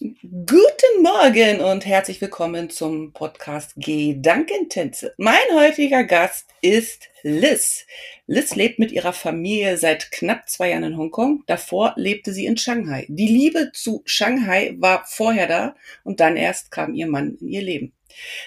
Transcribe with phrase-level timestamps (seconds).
[0.00, 5.14] Guten Morgen und herzlich willkommen zum Podcast Gedankentänze.
[5.18, 7.86] Mein heutiger Gast ist Liz.
[8.26, 11.44] Liz lebt mit ihrer Familie seit knapp zwei Jahren in Hongkong.
[11.46, 13.06] Davor lebte sie in Shanghai.
[13.08, 17.62] Die Liebe zu Shanghai war vorher da und dann erst kam ihr Mann in ihr
[17.62, 17.92] Leben.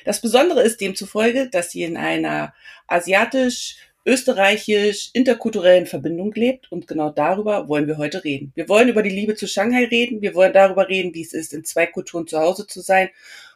[0.04, 2.54] Das Besondere ist demzufolge, dass sie in einer
[2.88, 3.78] asiatisch
[4.08, 8.54] österreichisch-interkulturellen Verbindung lebt und genau darüber wollen wir heute reden.
[8.56, 11.54] Wir wollen über die Liebe zu Shanghai reden, wir wollen darüber reden, wie es ist,
[11.54, 13.10] in zwei Kulturen zu Hause zu sein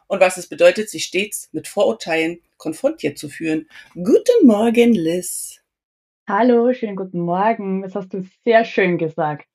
[0.07, 3.69] und was es bedeutet, sich stets mit Vorurteilen konfrontiert zu führen.
[3.93, 5.61] Guten Morgen, Liz.
[6.27, 7.81] Hallo, schönen guten Morgen.
[7.81, 9.47] Das hast du sehr schön gesagt.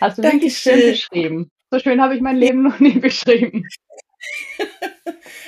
[0.00, 1.50] Hast du wirklich schön beschrieben.
[1.70, 3.68] So schön habe ich mein Leben noch nie beschrieben.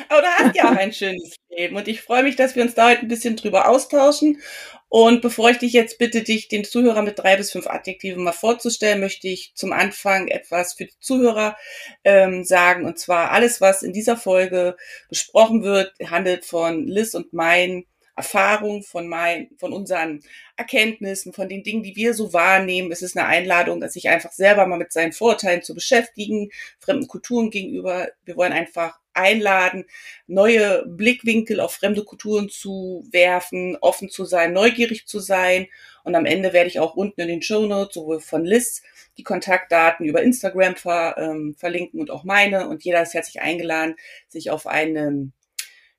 [0.08, 2.74] Aber du hast ja auch ein schönes Leben und ich freue mich, dass wir uns
[2.74, 4.40] da heute ein bisschen drüber austauschen.
[4.88, 8.32] Und bevor ich dich jetzt bitte, dich den Zuhörer mit drei bis fünf Adjektiven mal
[8.32, 11.56] vorzustellen, möchte ich zum Anfang etwas für die Zuhörer
[12.04, 12.84] ähm, sagen.
[12.84, 14.76] Und zwar alles, was in dieser Folge
[15.08, 17.84] besprochen wird, handelt von Liz und mein
[18.16, 20.22] Erfahrung, von, mein, von unseren
[20.56, 22.90] Erkenntnissen, von den Dingen, die wir so wahrnehmen.
[22.90, 26.50] Es ist eine Einladung, sich einfach selber mal mit seinen Vorurteilen zu beschäftigen,
[26.80, 28.08] fremden Kulturen gegenüber.
[28.24, 29.84] Wir wollen einfach einladen,
[30.26, 35.66] neue Blickwinkel auf fremde Kulturen zu werfen, offen zu sein, neugierig zu sein.
[36.04, 38.82] Und am Ende werde ich auch unten in den Show Notes sowohl von Liz
[39.18, 42.68] die Kontaktdaten über Instagram ver, ähm, verlinken und auch meine.
[42.68, 43.96] Und jeder ist herzlich eingeladen,
[44.28, 45.32] sich auf einem,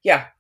[0.02, 0.32] ja,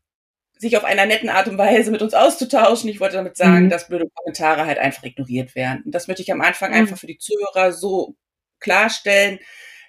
[0.59, 2.89] sich auf einer netten Art und Weise mit uns auszutauschen.
[2.89, 3.69] Ich wollte damit sagen, mhm.
[3.69, 5.83] dass blöde Kommentare halt einfach ignoriert werden.
[5.85, 6.77] Und das möchte ich am Anfang mhm.
[6.77, 8.15] einfach für die Zuhörer so
[8.59, 9.39] klarstellen.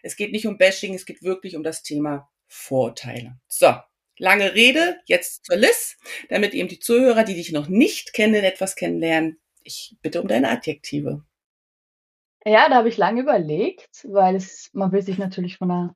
[0.03, 3.39] Es geht nicht um Bashing, es geht wirklich um das Thema Vorurteile.
[3.47, 3.75] So,
[4.19, 5.97] lange Rede, jetzt zur Liz,
[6.29, 9.39] damit eben die Zuhörer, die dich noch nicht kennen, etwas kennenlernen.
[9.63, 11.25] Ich bitte um deine Adjektive.
[12.45, 15.95] Ja, da habe ich lange überlegt, weil es, man will sich natürlich von einer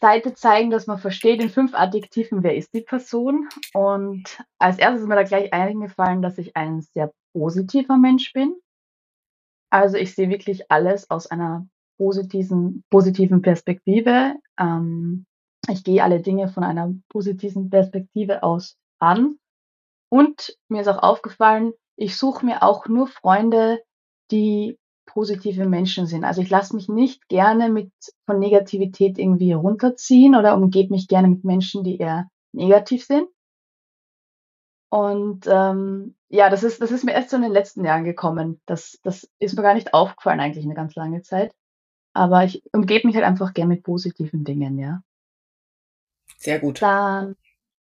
[0.00, 3.48] Seite zeigen, dass man versteht in fünf Adjektiven, wer ist die Person.
[3.72, 8.54] Und als erstes ist mir da gleich eingefallen, dass ich ein sehr positiver Mensch bin.
[9.70, 14.34] Also ich sehe wirklich alles aus einer positiven, positiven Perspektive.
[14.58, 15.26] Ähm,
[15.68, 19.38] ich gehe alle Dinge von einer positiven Perspektive aus an.
[20.10, 23.82] Und mir ist auch aufgefallen, ich suche mir auch nur Freunde,
[24.30, 26.24] die positive Menschen sind.
[26.24, 27.90] Also ich lasse mich nicht gerne mit
[28.26, 33.28] von Negativität irgendwie runterziehen oder umgebe mich gerne mit Menschen, die eher negativ sind.
[34.90, 38.60] Und ähm, ja, das ist, das ist mir erst so in den letzten Jahren gekommen.
[38.66, 41.52] Das, das ist mir gar nicht aufgefallen eigentlich eine ganz lange Zeit.
[42.14, 45.02] Aber ich umgebe mich halt einfach gerne mit positiven Dingen, ja.
[46.38, 46.80] Sehr gut.
[46.80, 47.36] Dann,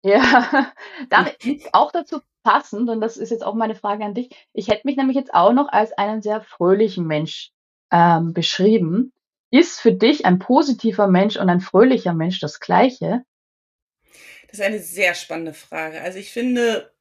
[0.02, 0.72] ja,
[1.08, 1.30] dann
[1.72, 4.30] auch dazu passend, und das ist jetzt auch meine Frage an dich.
[4.52, 7.52] Ich hätte mich nämlich jetzt auch noch als einen sehr fröhlichen Mensch
[7.90, 9.12] ähm, beschrieben.
[9.50, 13.24] Ist für dich ein positiver Mensch und ein fröhlicher Mensch das gleiche?
[14.48, 16.00] Das ist eine sehr spannende Frage.
[16.00, 16.92] Also ich finde,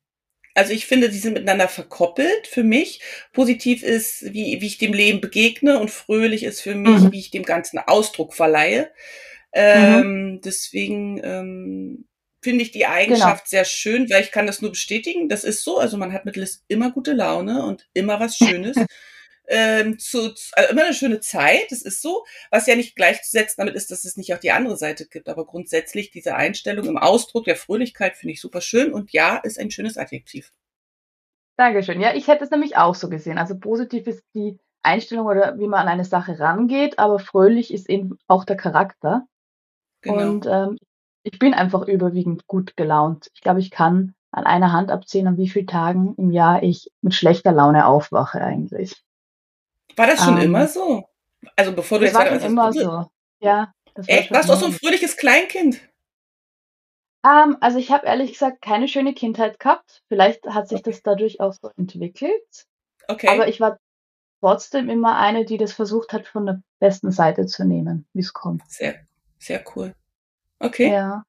[0.56, 3.02] also ich finde, die sind miteinander verkoppelt für mich.
[3.34, 7.12] Positiv ist, wie, wie ich dem Leben begegne und fröhlich ist für mich, mhm.
[7.12, 8.92] wie ich dem Ganzen Ausdruck verleihe.
[9.54, 10.42] Ähm, mhm.
[10.42, 12.06] Deswegen ähm,
[12.42, 12.92] finde ich die genau.
[12.92, 13.50] Eigenschaft genau.
[13.50, 15.30] sehr schön, weil ich kann das nur bestätigen.
[15.30, 15.78] Das ist so.
[15.78, 18.78] Also man hat mit Liz immer gute Laune und immer was Schönes.
[19.48, 23.76] ähm, zu, also immer eine schöne Zeit, das ist so, was ja nicht gleichzusetzen damit
[23.76, 27.46] ist, dass es nicht auch die andere Seite gibt, aber grundsätzlich diese Einstellung im Ausdruck
[27.46, 30.54] der Fröhlichkeit finde ich super schön und ja, ist ein schönes Adjektiv.
[31.58, 32.00] Dankeschön.
[32.00, 33.38] Ja, ich hätte es nämlich auch so gesehen.
[33.38, 37.90] Also positiv ist die Einstellung oder wie man an eine Sache rangeht, aber fröhlich ist
[37.90, 39.28] eben auch der Charakter.
[40.02, 40.30] Genau.
[40.30, 40.78] Und ähm,
[41.24, 43.30] ich bin einfach überwiegend gut gelaunt.
[43.34, 46.92] Ich glaube, ich kann an einer Hand abzählen, an wie vielen Tagen im Jahr ich
[47.01, 48.96] mit schlechter Laune aufwache eigentlich.
[49.96, 51.04] War das schon ähm, immer so?
[51.56, 53.06] Also bevor du das jetzt war schon immer so.
[53.40, 53.74] Ja.
[53.96, 54.31] Das war Echt?
[54.31, 55.81] Warst du auch so ein fröhliches Kleinkind?
[57.25, 60.04] Ähm, also ich habe ehrlich gesagt keine schöne Kindheit gehabt.
[60.07, 60.92] Vielleicht hat sich okay.
[60.92, 62.66] das dadurch auch so entwickelt.
[63.07, 63.28] Okay.
[63.28, 63.80] Aber ich war
[64.40, 68.34] trotzdem immer eine, die das versucht hat, von der besten Seite zu nehmen, wie es
[68.34, 68.63] kommt.
[68.69, 69.06] Sehr,
[69.39, 69.95] sehr cool.
[70.59, 70.91] Okay.
[70.91, 71.24] Ja.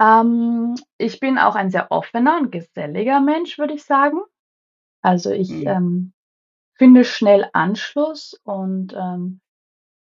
[0.00, 4.20] Ähm, ich bin auch ein sehr offener und geselliger Mensch, würde ich sagen.
[5.02, 5.66] Also ich mhm.
[5.66, 6.12] ähm,
[6.74, 9.40] finde schnell Anschluss und ähm,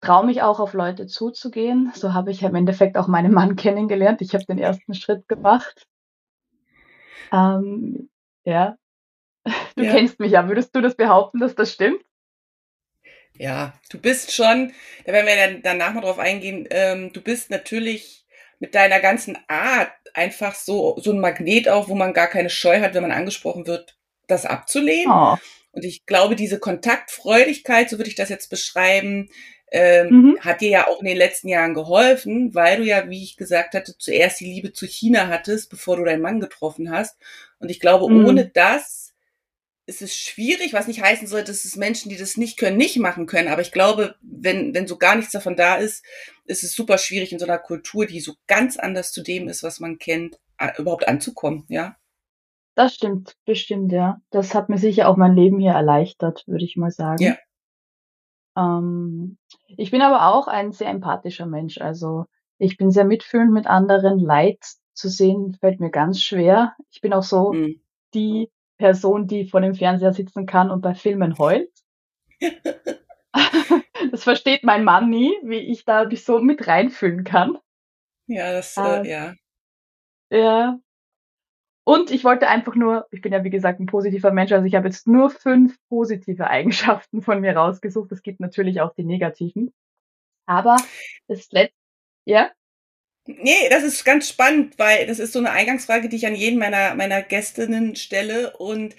[0.00, 1.90] traue mich auch auf Leute zuzugehen.
[1.94, 4.20] So habe ich im Endeffekt auch meinen Mann kennengelernt.
[4.20, 5.86] Ich habe den ersten Schritt gemacht.
[7.32, 8.10] Ähm,
[8.44, 8.76] ja.
[9.76, 9.92] Du ja.
[9.92, 10.48] kennst mich ja.
[10.48, 12.02] Würdest du das behaupten, dass das stimmt?
[13.38, 14.72] Ja, du bist schon,
[15.04, 18.24] da werden wir dann danach mal drauf eingehen, ähm, du bist natürlich
[18.58, 22.80] mit deiner ganzen Art einfach so, so ein Magnet auch, wo man gar keine Scheu
[22.80, 23.96] hat, wenn man angesprochen wird,
[24.26, 25.12] das abzulehnen.
[25.12, 25.36] Oh.
[25.72, 29.28] Und ich glaube, diese Kontaktfreudigkeit, so würde ich das jetzt beschreiben,
[29.72, 30.38] ähm, mhm.
[30.40, 33.74] hat dir ja auch in den letzten Jahren geholfen, weil du ja, wie ich gesagt
[33.74, 37.18] hatte, zuerst die Liebe zu China hattest, bevor du deinen Mann getroffen hast.
[37.58, 38.24] Und ich glaube, mhm.
[38.26, 39.05] ohne das
[39.86, 42.98] ist es schwierig, was nicht heißen soll, dass es Menschen, die das nicht können, nicht
[42.98, 43.48] machen können.
[43.48, 46.04] Aber ich glaube, wenn, wenn so gar nichts davon da ist,
[46.44, 49.62] ist es super schwierig in so einer Kultur, die so ganz anders zu dem ist,
[49.62, 50.38] was man kennt,
[50.78, 51.96] überhaupt anzukommen, ja.
[52.74, 54.20] Das stimmt, bestimmt, ja.
[54.30, 57.22] Das hat mir sicher auch mein Leben hier erleichtert, würde ich mal sagen.
[57.22, 57.36] Ja.
[58.56, 61.78] Ähm, ich bin aber auch ein sehr empathischer Mensch.
[61.78, 62.26] Also
[62.58, 64.18] ich bin sehr mitfühlend mit anderen.
[64.18, 64.58] Leid
[64.92, 66.74] zu sehen fällt mir ganz schwer.
[66.90, 67.80] Ich bin auch so mhm.
[68.14, 71.70] die Person, die vor dem Fernseher sitzen kann und bei Filmen heult.
[74.10, 77.58] das versteht mein Mann nie, wie ich da mich so mit reinfühlen kann.
[78.26, 79.34] Ja, das, äh, ähm, ja.
[80.30, 80.78] Ja.
[81.84, 84.74] Und ich wollte einfach nur, ich bin ja wie gesagt ein positiver Mensch, also ich
[84.74, 88.10] habe jetzt nur fünf positive Eigenschaften von mir rausgesucht.
[88.10, 89.72] Es gibt natürlich auch die negativen.
[90.46, 90.76] Aber
[91.28, 91.76] das letzte,
[92.24, 92.50] ja?
[93.38, 96.58] Nee, das ist ganz spannend, weil das ist so eine Eingangsfrage, die ich an jeden
[96.58, 98.56] meiner, meiner Gästinnen stelle.
[98.56, 98.96] Und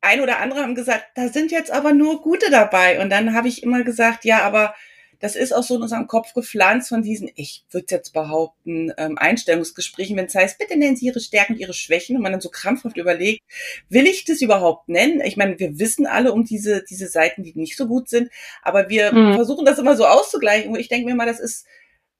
[0.00, 3.00] ein oder andere haben gesagt, da sind jetzt aber nur gute dabei.
[3.00, 4.74] Und dann habe ich immer gesagt, ja, aber
[5.22, 9.16] das ist auch so in unserem Kopf gepflanzt von diesen, ich würde jetzt behaupten, ähm,
[9.16, 12.50] Einstellungsgesprächen, wenn es heißt, bitte nennen Sie Ihre Stärken, Ihre Schwächen und man dann so
[12.50, 13.40] krampfhaft überlegt,
[13.88, 15.20] will ich das überhaupt nennen?
[15.20, 18.32] Ich meine, wir wissen alle um diese, diese Seiten, die nicht so gut sind,
[18.62, 19.34] aber wir mhm.
[19.34, 20.72] versuchen das immer so auszugleichen.
[20.72, 21.66] Und ich denke mir mal, das ist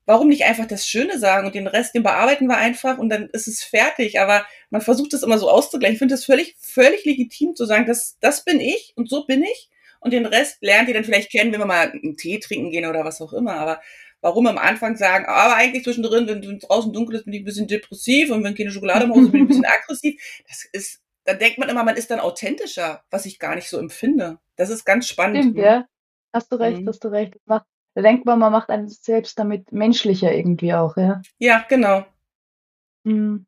[0.06, 3.28] warum nicht einfach das Schöne sagen und den Rest, den bearbeiten wir einfach und dann
[3.32, 4.20] ist es fertig.
[4.20, 5.94] Aber man versucht das immer so auszugleichen.
[5.94, 9.42] Ich finde das völlig, völlig legitim zu sagen, das, das bin ich und so bin
[9.42, 9.70] ich.
[10.00, 12.86] Und den Rest lernt ihr dann vielleicht kennen, wenn wir mal einen Tee trinken gehen
[12.86, 13.54] oder was auch immer.
[13.54, 13.80] Aber
[14.20, 17.68] warum am Anfang sagen, aber eigentlich zwischendrin, wenn draußen dunkel ist, bin ich ein bisschen
[17.68, 20.42] depressiv und wenn keine Schokolade im Haus ist, bin ich ein bisschen aggressiv.
[20.48, 23.78] Das ist, dann denkt man immer, man ist dann authentischer, was ich gar nicht so
[23.78, 24.38] empfinde.
[24.56, 25.38] Das ist ganz spannend.
[25.38, 25.62] Stimmt, ne?
[25.62, 25.86] ja.
[26.32, 26.88] Hast du recht, mhm.
[26.88, 27.34] hast du recht.
[27.34, 31.20] Das macht da denkt man, man macht einen selbst damit menschlicher irgendwie auch, ja.
[31.38, 32.04] Ja, genau.
[33.04, 33.46] Mhm.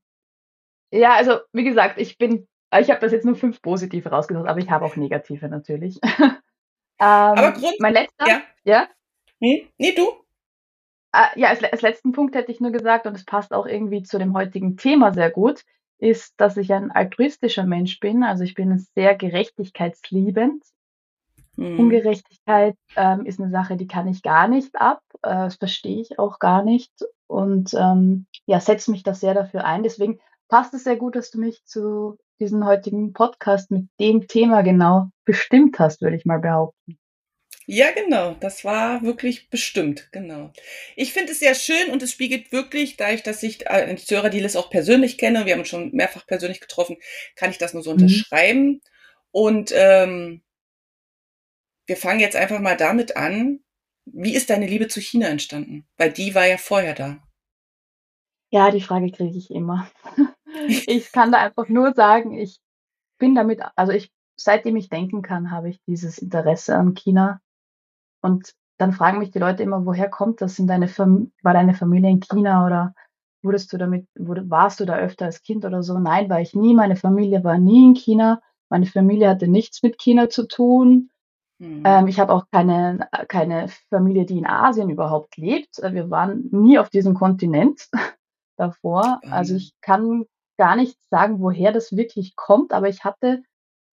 [0.91, 2.46] Ja, also wie gesagt, ich bin,
[2.79, 5.99] ich habe das jetzt nur fünf positive rausgesucht, aber ich habe auch negative natürlich.
[6.02, 6.41] ähm,
[6.99, 8.88] aber Grund, mein letzter, ja, ja?
[9.41, 9.69] Hm?
[9.79, 10.08] Nee, du?
[11.12, 14.02] Äh, ja, als, als letzten Punkt hätte ich nur gesagt, und es passt auch irgendwie
[14.02, 15.64] zu dem heutigen Thema sehr gut,
[15.99, 18.23] ist, dass ich ein altruistischer Mensch bin.
[18.23, 20.64] Also ich bin sehr gerechtigkeitsliebend.
[21.56, 21.78] Mhm.
[21.78, 25.00] Ungerechtigkeit ähm, ist eine Sache, die kann ich gar nicht ab.
[25.22, 26.92] Äh, das verstehe ich auch gar nicht.
[27.26, 29.82] Und ähm, ja, setze mich da sehr dafür ein.
[29.82, 34.62] Deswegen passt es sehr gut, dass du mich zu diesem heutigen Podcast mit dem Thema
[34.62, 36.98] genau bestimmt hast, würde ich mal behaupten.
[37.66, 38.36] Ja, genau.
[38.40, 40.52] Das war wirklich bestimmt, genau.
[40.96, 44.56] Ich finde es sehr schön und es spiegelt wirklich, dadurch, dass ich äh, Zörer Dielis
[44.56, 46.98] auch persönlich kenne, wir haben uns schon mehrfach persönlich getroffen,
[47.36, 48.02] kann ich das nur so mhm.
[48.02, 48.82] unterschreiben.
[49.30, 50.42] Und ähm,
[51.86, 53.60] wir fangen jetzt einfach mal damit an.
[54.06, 55.86] Wie ist deine Liebe zu China entstanden?
[55.96, 57.19] Weil die war ja vorher da.
[58.50, 59.88] Ja, die Frage kriege ich immer.
[60.86, 62.60] ich kann da einfach nur sagen, ich
[63.19, 67.41] bin damit, also ich, seitdem ich denken kann, habe ich dieses Interesse an China.
[68.20, 70.58] Und dann fragen mich die Leute immer, woher kommt das?
[70.58, 72.94] In deine Fam war deine Familie in China oder
[73.43, 75.98] wurdest du damit, wurde, warst du da öfter als Kind oder so?
[75.98, 76.74] Nein, war ich nie.
[76.74, 78.41] Meine Familie war nie in China.
[78.70, 81.10] Meine Familie hatte nichts mit China zu tun.
[81.58, 81.82] Mhm.
[81.84, 85.79] Ähm, ich habe auch keine, keine Familie, die in Asien überhaupt lebt.
[85.79, 87.89] Äh, wir waren nie auf diesem Kontinent
[88.56, 89.20] davor.
[89.23, 89.32] Mhm.
[89.32, 90.25] Also ich kann
[90.56, 93.43] gar nicht sagen, woher das wirklich kommt, aber ich hatte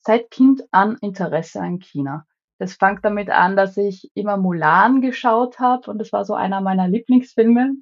[0.03, 2.25] seit Kind an Interesse an China.
[2.59, 6.61] Das fängt damit an, dass ich immer Mulan geschaut habe und das war so einer
[6.61, 7.73] meiner Lieblingsfilme.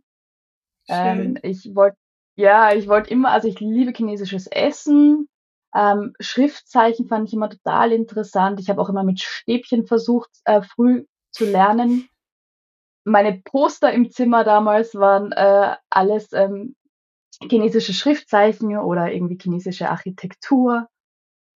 [0.88, 1.98] Ähm, ich wollte,
[2.38, 5.28] ja, ich wollte immer, also ich liebe chinesisches Essen.
[5.76, 8.60] Ähm, Schriftzeichen fand ich immer total interessant.
[8.60, 12.08] Ich habe auch immer mit Stäbchen versucht, äh, früh zu lernen.
[13.06, 16.76] Meine Poster im Zimmer damals waren äh, alles ähm,
[17.42, 20.88] chinesische Schriftzeichen oder irgendwie chinesische Architektur.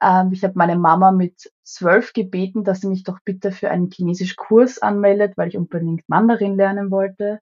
[0.01, 3.89] Ähm, ich habe meine Mama mit zwölf gebeten, dass sie mich doch bitte für einen
[3.91, 7.39] chinesischen Kurs anmeldet, weil ich unbedingt Mandarin lernen wollte.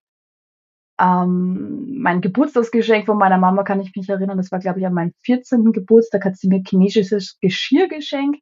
[1.00, 4.38] Ähm, mein Geburtstagsgeschenk von meiner Mama kann ich mich erinnern.
[4.38, 5.72] Das war, glaube ich, an meinem 14.
[5.72, 8.42] Geburtstag hat sie mir chinesisches Geschirr geschenkt.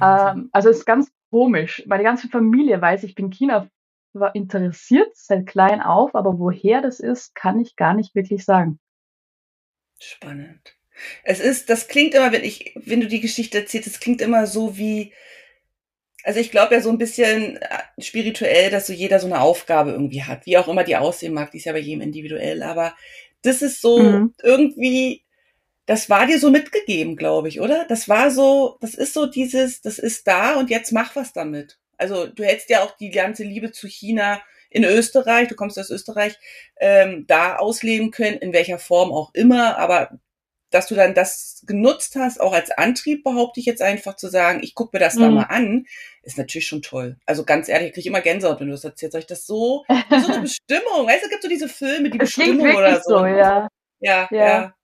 [0.00, 1.84] Ähm, also es ist ganz komisch.
[1.86, 3.68] Meine ganze Familie weiß, ich bin China
[4.12, 8.80] war interessiert seit klein auf, aber woher das ist, kann ich gar nicht wirklich sagen.
[10.00, 10.76] Spannend.
[11.22, 14.46] Es ist, das klingt immer, wenn ich, wenn du die Geschichte erzählst, es klingt immer
[14.46, 15.12] so wie,
[16.24, 19.90] also ich glaube ja so ein bisschen äh, spirituell, dass so jeder so eine Aufgabe
[19.90, 22.94] irgendwie hat, wie auch immer die aussehen mag, die ist ja bei jedem individuell, aber
[23.42, 24.34] das ist so mhm.
[24.42, 25.24] irgendwie,
[25.86, 27.86] das war dir so mitgegeben, glaube ich, oder?
[27.88, 31.78] Das war so, das ist so dieses, das ist da und jetzt mach was damit.
[31.96, 35.90] Also du hättest ja auch die ganze Liebe zu China in Österreich, du kommst aus
[35.90, 36.38] Österreich,
[36.78, 40.18] ähm, da ausleben können, in welcher Form auch immer, aber
[40.70, 44.60] dass du dann das genutzt hast, auch als Antrieb, behaupte ich jetzt einfach zu sagen,
[44.62, 45.20] ich gucke mir das mhm.
[45.20, 45.86] da mal an,
[46.22, 47.16] ist natürlich schon toll.
[47.26, 49.16] Also ganz ehrlich, ich kriege immer Gänsehaut, wenn du das erzählst.
[49.16, 51.06] Euch das so, so eine Bestimmung.
[51.06, 53.18] Weißt du, es gibt so diese Filme, die das Bestimmung oder so.
[53.18, 53.68] so ja.
[54.00, 54.28] ja.
[54.28, 54.74] Ja, ja.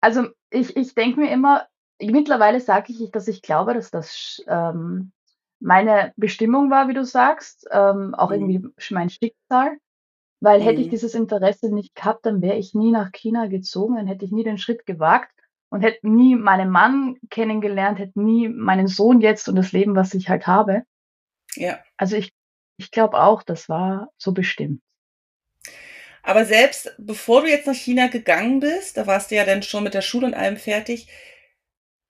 [0.00, 1.66] Also ich, ich denke mir immer,
[2.00, 5.12] mittlerweile sage ich, dass ich glaube, dass das ähm,
[5.60, 8.50] meine Bestimmung war, wie du sagst, ähm, auch mhm.
[8.50, 9.76] irgendwie mein Schicksal.
[10.40, 10.90] Weil hätte ich mhm.
[10.90, 14.44] dieses Interesse nicht gehabt, dann wäre ich nie nach China gezogen, dann hätte ich nie
[14.44, 15.30] den Schritt gewagt
[15.68, 20.14] und hätte nie meinen Mann kennengelernt, hätte nie meinen Sohn jetzt und das Leben, was
[20.14, 20.82] ich halt habe.
[21.54, 21.78] Ja.
[21.96, 22.32] Also ich,
[22.78, 24.80] ich glaube auch, das war so bestimmt.
[26.22, 29.84] Aber selbst bevor du jetzt nach China gegangen bist, da warst du ja dann schon
[29.84, 31.08] mit der Schule und allem fertig,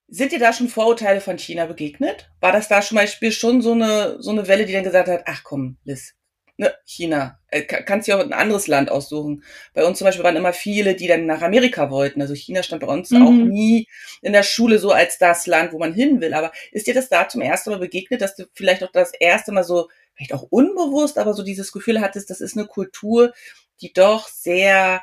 [0.09, 2.31] sind dir da schon Vorurteile von China begegnet?
[2.41, 5.23] War das da zum Beispiel schon so eine, so eine Welle, die dann gesagt hat,
[5.27, 6.15] ach komm, Liz,
[6.61, 7.39] ne, China.
[7.49, 9.43] Äh, kannst dir auch ein anderes Land aussuchen.
[9.73, 12.21] Bei uns zum Beispiel waren immer viele, die dann nach Amerika wollten.
[12.21, 13.27] Also China stand bei uns mhm.
[13.27, 13.89] auch nie
[14.21, 16.35] in der Schule so als das Land, wo man hin will.
[16.35, 19.53] Aber ist dir das da zum ersten Mal begegnet, dass du vielleicht auch das erste
[19.53, 23.33] Mal so, vielleicht auch unbewusst, aber so dieses Gefühl hattest, das ist eine Kultur,
[23.81, 25.01] die doch sehr,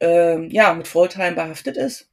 [0.00, 2.08] ähm, ja, mit Vorurteilen behaftet ist?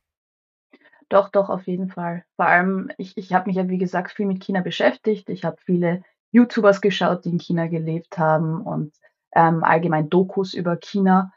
[1.08, 2.26] Doch, doch, auf jeden Fall.
[2.36, 5.30] Vor allem, ich, ich habe mich ja, wie gesagt, viel mit China beschäftigt.
[5.30, 8.94] Ich habe viele YouTubers geschaut, die in China gelebt haben und
[9.34, 11.32] ähm, allgemein Dokus über China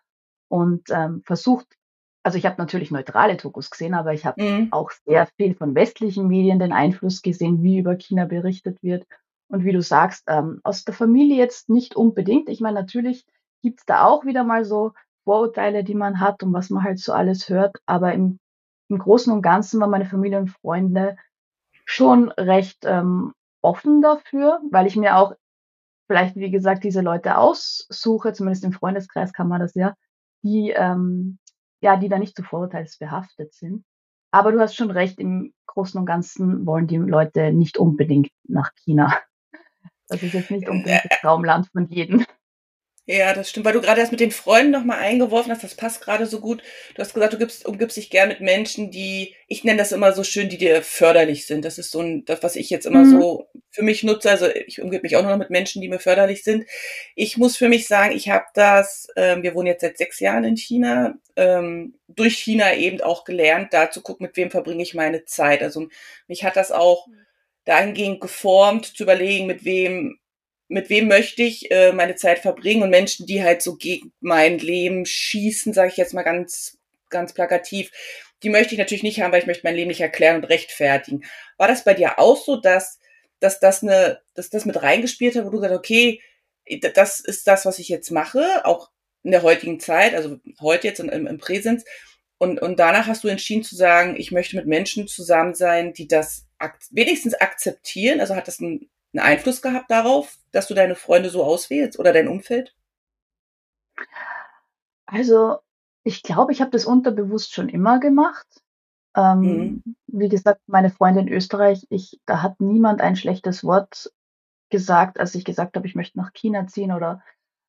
[0.49, 1.67] und ähm, versucht,
[2.23, 4.69] also ich habe natürlich neutrale Dokus gesehen, aber ich habe mhm.
[4.73, 9.07] auch sehr viel von westlichen Medien den Einfluss gesehen, wie über China berichtet wird.
[9.49, 12.49] Und wie du sagst, ähm, aus der Familie jetzt nicht unbedingt.
[12.49, 13.27] Ich meine, natürlich
[13.63, 14.93] gibt's da auch wieder mal so
[15.25, 17.79] Vorurteile, die man hat und was man halt so alles hört.
[17.85, 18.39] Aber im,
[18.89, 21.17] im Großen und Ganzen waren meine Familie und Freunde
[21.85, 25.35] schon recht ähm, offen dafür, weil ich mir auch
[26.07, 29.95] vielleicht, wie gesagt, diese Leute aussuche, zumindest im Freundeskreis kann man das ja,
[30.43, 31.39] die, ähm,
[31.81, 33.85] ja, die da nicht zu vorurteilsbehaftet sind.
[34.33, 38.73] Aber du hast schon recht, im Großen und Ganzen wollen die Leute nicht unbedingt nach
[38.75, 39.17] China.
[40.09, 42.25] Das ist jetzt nicht unbedingt das Traumland von jedem.
[43.07, 46.01] Ja, das stimmt, weil du gerade das mit den Freunden nochmal eingeworfen hast, das passt
[46.01, 46.63] gerade so gut.
[46.95, 50.13] Du hast gesagt, du gibst, umgibst dich gern mit Menschen, die, ich nenne das immer
[50.13, 51.65] so schön, die dir förderlich sind.
[51.65, 53.11] Das ist so ein, das, was ich jetzt immer mhm.
[53.11, 54.31] so für mich nutze.
[54.31, 56.67] Also ich umgebe mich auch nur noch mit Menschen, die mir förderlich sind.
[57.17, 60.45] Ich muss für mich sagen, ich habe das, ähm, wir wohnen jetzt seit sechs Jahren
[60.45, 64.95] in China, ähm, durch China eben auch gelernt, da zu gucken, mit wem verbringe ich
[64.95, 65.63] meine Zeit.
[65.63, 65.89] Also
[66.29, 67.17] mich hat das auch mhm.
[67.65, 70.20] dahingehend geformt, zu überlegen, mit wem
[70.71, 74.59] mit wem möchte ich äh, meine Zeit verbringen und Menschen, die halt so gegen mein
[74.59, 77.91] Leben schießen, sage ich jetzt mal ganz, ganz plakativ,
[78.45, 81.25] die möchte ich natürlich nicht haben, weil ich möchte mein Leben nicht erklären und rechtfertigen.
[81.59, 83.01] War das bei dir auch so, dass,
[83.41, 86.23] dass das eine, dass das mit reingespielt hat, wo du gesagt okay,
[86.95, 88.91] das ist das, was ich jetzt mache, auch
[89.25, 91.85] in der heutigen Zeit, also heute jetzt im, im Präsens.
[92.39, 96.07] Und, und danach hast du entschieden zu sagen, ich möchte mit Menschen zusammen sein, die
[96.07, 98.21] das ak wenigstens akzeptieren.
[98.21, 102.13] Also hat das einen einen Einfluss gehabt darauf, dass du deine Freunde so auswählst oder
[102.13, 102.75] dein Umfeld?
[105.07, 105.59] Also,
[106.05, 108.47] ich glaube, ich habe das unterbewusst schon immer gemacht.
[109.17, 109.97] Ähm, mhm.
[110.07, 114.13] Wie gesagt, meine Freunde in Österreich, ich, da hat niemand ein schlechtes Wort
[114.71, 117.23] gesagt, als ich gesagt habe, ich möchte nach China ziehen oder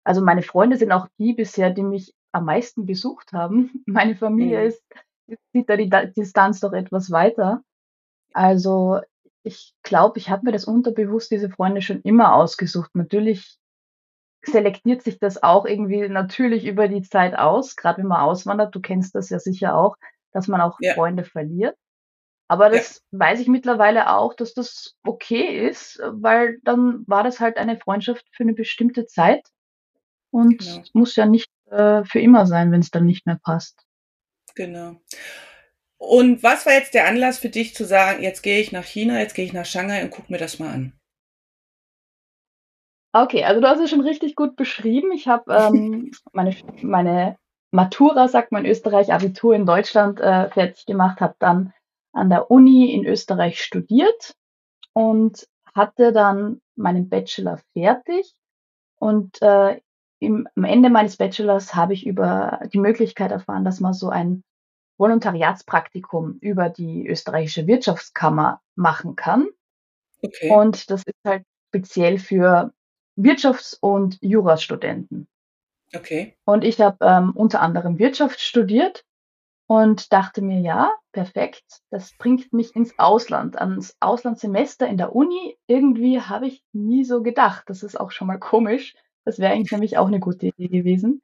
[0.03, 3.83] also meine Freunde sind auch die bisher, die mich am meisten besucht haben.
[3.85, 4.67] Meine Familie mhm.
[4.67, 4.83] ist,
[5.53, 7.63] sieht da die Distanz doch etwas weiter.
[8.33, 9.01] Also
[9.43, 12.91] ich glaube, ich habe mir das unterbewusst diese Freunde schon immer ausgesucht.
[12.93, 13.57] Natürlich
[14.43, 18.73] selektiert sich das auch irgendwie natürlich über die Zeit aus, gerade wenn man auswandert.
[18.73, 19.95] Du kennst das ja sicher auch,
[20.31, 20.93] dass man auch ja.
[20.93, 21.75] Freunde verliert.
[22.47, 23.19] Aber das ja.
[23.19, 28.25] weiß ich mittlerweile auch, dass das okay ist, weil dann war das halt eine Freundschaft
[28.33, 29.47] für eine bestimmte Zeit
[30.31, 30.83] und genau.
[30.93, 33.85] muss ja nicht äh, für immer sein, wenn es dann nicht mehr passt.
[34.55, 34.97] Genau.
[36.01, 39.19] Und was war jetzt der Anlass für dich zu sagen, jetzt gehe ich nach China,
[39.19, 40.93] jetzt gehe ich nach Shanghai und guck mir das mal an?
[43.13, 45.11] Okay, also du hast es schon richtig gut beschrieben.
[45.11, 47.37] Ich habe ähm, meine, meine
[47.69, 51.71] Matura, sagt man in Österreich, Abitur in Deutschland äh, fertig gemacht, habe dann
[52.13, 54.35] an der Uni in Österreich studiert
[54.93, 58.33] und hatte dann meinen Bachelor fertig.
[58.97, 59.79] Und äh,
[60.17, 64.43] im, am Ende meines Bachelors habe ich über die Möglichkeit erfahren, dass man so ein
[65.01, 69.47] Volontariatspraktikum über die österreichische Wirtschaftskammer machen kann.
[70.21, 70.51] Okay.
[70.51, 72.71] Und das ist halt speziell für
[73.17, 75.27] Wirtschafts- und Jurastudenten.
[75.95, 76.37] Okay.
[76.45, 79.03] Und ich habe ähm, unter anderem Wirtschaft studiert
[79.67, 85.57] und dachte mir, ja, perfekt, das bringt mich ins Ausland, ans Auslandssemester in der Uni.
[85.65, 87.63] Irgendwie habe ich nie so gedacht.
[87.67, 88.95] Das ist auch schon mal komisch.
[89.25, 91.21] Das wäre eigentlich nämlich auch eine gute Idee gewesen.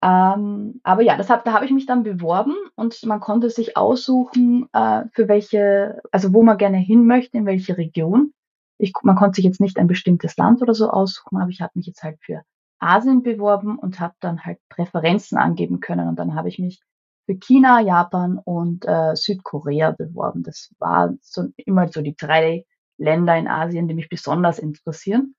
[0.00, 3.76] Ähm, aber ja, das hab, da habe ich mich dann beworben und man konnte sich
[3.76, 8.32] aussuchen, äh, für welche, also wo man gerne hin möchte, in welche Region.
[8.78, 11.72] Ich, man konnte sich jetzt nicht ein bestimmtes Land oder so aussuchen, aber ich habe
[11.74, 12.42] mich jetzt halt für
[12.78, 16.08] Asien beworben und habe dann halt Präferenzen angeben können.
[16.08, 16.80] Und dann habe ich mich
[17.26, 20.44] für China, Japan und äh, Südkorea beworben.
[20.44, 22.64] Das war so immer so die drei
[22.98, 25.34] Länder in Asien, die mich besonders interessieren.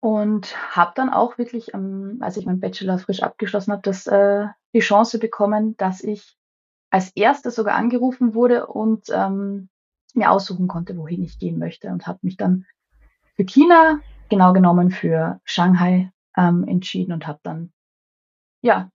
[0.00, 4.46] Und habe dann auch wirklich, ähm, als ich meinen Bachelor frisch abgeschlossen habe, das, äh,
[4.72, 6.38] die Chance bekommen, dass ich
[6.90, 9.68] als Erste sogar angerufen wurde und ähm,
[10.14, 11.88] mir aussuchen konnte, wohin ich gehen möchte.
[11.88, 12.66] Und habe mich dann
[13.36, 17.72] für China, genau genommen für Shanghai, ähm, entschieden und habe dann,
[18.62, 18.90] ja,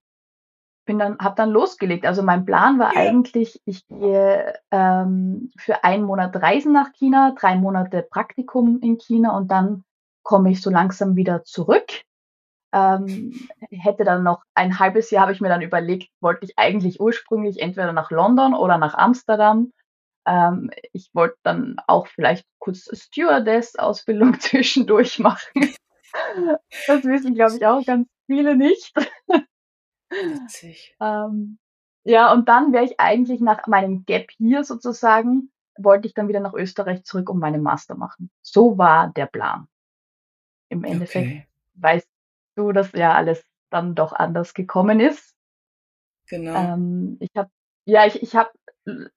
[0.86, 2.06] bin dann, habe dann losgelegt.
[2.06, 7.56] Also mein Plan war eigentlich, ich gehe ähm, für einen Monat reisen nach China, drei
[7.56, 9.84] Monate Praktikum in China und dann
[10.26, 12.02] komme ich so langsam wieder zurück.
[12.74, 17.00] Ähm, hätte dann noch ein halbes Jahr, habe ich mir dann überlegt, wollte ich eigentlich
[17.00, 19.72] ursprünglich entweder nach London oder nach Amsterdam.
[20.28, 25.74] Ähm, ich wollte dann auch vielleicht kurz Stewardess-Ausbildung zwischendurch machen.
[26.88, 28.94] Das wissen, glaube ich, auch ganz viele nicht.
[30.10, 30.96] Witzig.
[31.02, 31.60] Ähm,
[32.06, 36.40] ja, und dann wäre ich eigentlich nach meinem Gap hier sozusagen, wollte ich dann wieder
[36.40, 38.30] nach Österreich zurück und meinen Master machen.
[38.42, 39.68] So war der Plan.
[40.70, 41.48] Im Endeffekt Okay.
[41.76, 42.08] weißt
[42.56, 45.36] du, dass ja alles dann doch anders gekommen ist.
[46.28, 46.56] Genau.
[46.56, 47.50] Ähm, ich habe,
[47.86, 48.50] ja, ich, ich habe,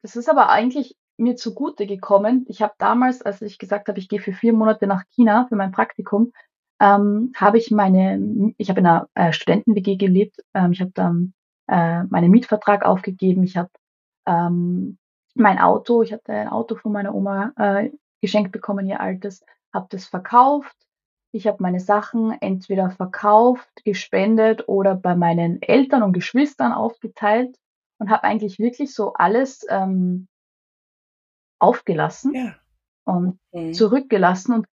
[0.03, 2.45] das ist aber eigentlich mir zugute gekommen.
[2.49, 5.57] Ich habe damals, als ich gesagt habe, ich gehe für vier Monate nach China für
[5.57, 6.33] mein Praktikum,
[6.81, 10.41] ähm, habe ich meine, ich habe in einer äh, Studenten-WG gelebt.
[10.55, 11.35] Ähm, ich habe dann
[11.67, 13.43] äh, meinen Mietvertrag aufgegeben.
[13.43, 13.71] Ich habe
[14.27, 14.99] ähm,
[15.35, 19.87] mein Auto, ich hatte ein Auto von meiner Oma äh, geschenkt bekommen, ihr altes, habe
[19.91, 20.77] das verkauft.
[21.33, 27.57] Ich habe meine Sachen entweder verkauft, gespendet oder bei meinen Eltern und Geschwistern aufgeteilt
[27.99, 30.29] und habe eigentlich wirklich so alles ähm,
[31.59, 32.55] aufgelassen Ja.
[33.05, 33.73] und Mhm.
[33.73, 34.67] zurückgelassen und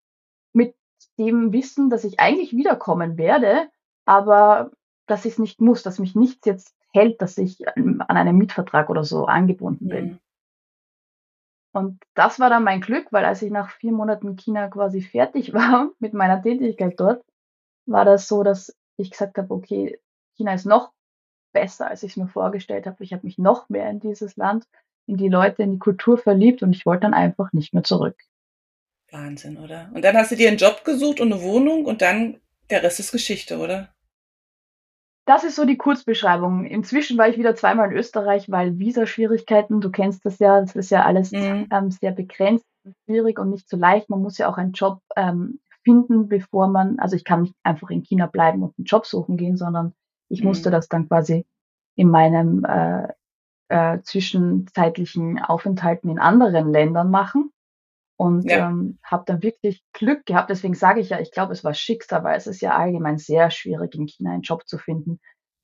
[0.53, 0.75] mit
[1.17, 3.69] dem Wissen, dass ich eigentlich wiederkommen werde,
[4.05, 4.71] aber
[5.07, 8.37] dass ich es nicht muss, dass mich nichts jetzt hält, dass ich an an einem
[8.37, 10.19] Mietvertrag oder so angebunden bin.
[11.75, 15.01] Und das war dann mein Glück, weil als ich nach vier Monaten in China quasi
[15.01, 17.21] fertig war mit meiner Tätigkeit dort,
[17.85, 19.99] war das so, dass ich gesagt habe, okay,
[20.38, 20.93] China ist noch
[21.51, 23.03] besser, als ich es mir vorgestellt habe.
[23.03, 24.63] Ich habe mich noch mehr in dieses Land,
[25.05, 28.17] in die Leute, in die Kultur verliebt und ich wollte dann einfach nicht mehr zurück.
[29.11, 29.91] Wahnsinn, oder?
[29.93, 33.01] Und dann hast du dir einen Job gesucht und eine Wohnung und dann der Rest
[33.01, 33.93] ist Geschichte, oder?
[35.25, 36.65] Das ist so die Kurzbeschreibung.
[36.65, 40.91] Inzwischen war ich wieder zweimal in Österreich, weil Visaschwierigkeiten, du kennst das ja, das ist
[40.91, 41.67] ja alles Mhm.
[41.71, 42.65] ähm, sehr begrenzt,
[43.05, 44.09] schwierig und nicht so leicht.
[44.09, 47.89] Man muss ja auch einen Job ähm, finden, bevor man, also ich kann nicht einfach
[47.89, 49.93] in China bleiben und einen Job suchen gehen, sondern
[50.29, 50.73] ich musste Mhm.
[50.73, 51.45] das dann quasi
[51.95, 53.07] in meinem äh,
[53.69, 57.51] äh, zwischenzeitlichen Aufenthalten in anderen Ländern machen
[58.17, 58.69] und Ja.
[58.69, 60.49] ähm, habe dann wirklich Glück gehabt.
[60.49, 63.51] Deswegen sage ich ja, ich glaube, es war Schicksal, weil es ist ja allgemein sehr
[63.51, 65.19] schwierig, in China einen Job zu finden.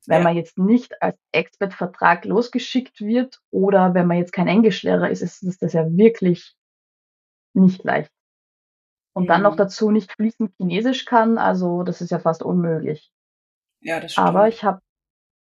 [0.07, 0.23] Wenn Ja.
[0.23, 5.43] man jetzt nicht als Expat-Vertrag losgeschickt wird oder wenn man jetzt kein Englischlehrer ist, ist,
[5.43, 6.55] ist das ja wirklich
[7.53, 8.11] nicht leicht.
[9.13, 9.57] Und dann noch Mhm.
[9.57, 13.09] dazu nicht fließend Chinesisch kann, also das ist ja fast unmöglich.
[13.81, 14.53] Ja, das Aber stimmt.
[14.53, 14.81] ich habe,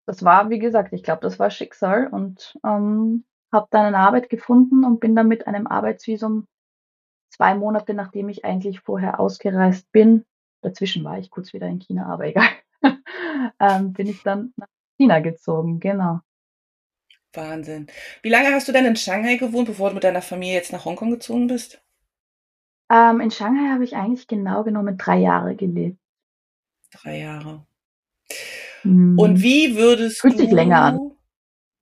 [0.07, 4.31] das war, wie gesagt, ich glaube, das war Schicksal und ähm, habe dann eine Arbeit
[4.31, 6.47] gefunden und bin dann mit einem Arbeitsvisum
[7.35, 10.25] zwei Monate, nachdem ich eigentlich vorher ausgereist bin,
[10.63, 12.49] dazwischen war ich kurz wieder in China, aber egal,
[13.61, 16.21] ähm, bin ich dann nach China gezogen, genau.
[17.33, 17.89] Wahnsinn.
[18.23, 20.85] Wie lange hast du denn in Shanghai gewohnt, bevor du mit deiner Familie jetzt nach
[20.85, 21.83] Hongkong gezogen bist?
[22.91, 25.99] Ähm, in Shanghai habe ich eigentlich genau genommen drei Jahre gelebt.
[26.93, 27.67] Drei Jahre.
[28.85, 29.19] Mhm.
[29.19, 30.97] Und wie würdest Fühlt sich länger an.
[30.99, 31.19] du...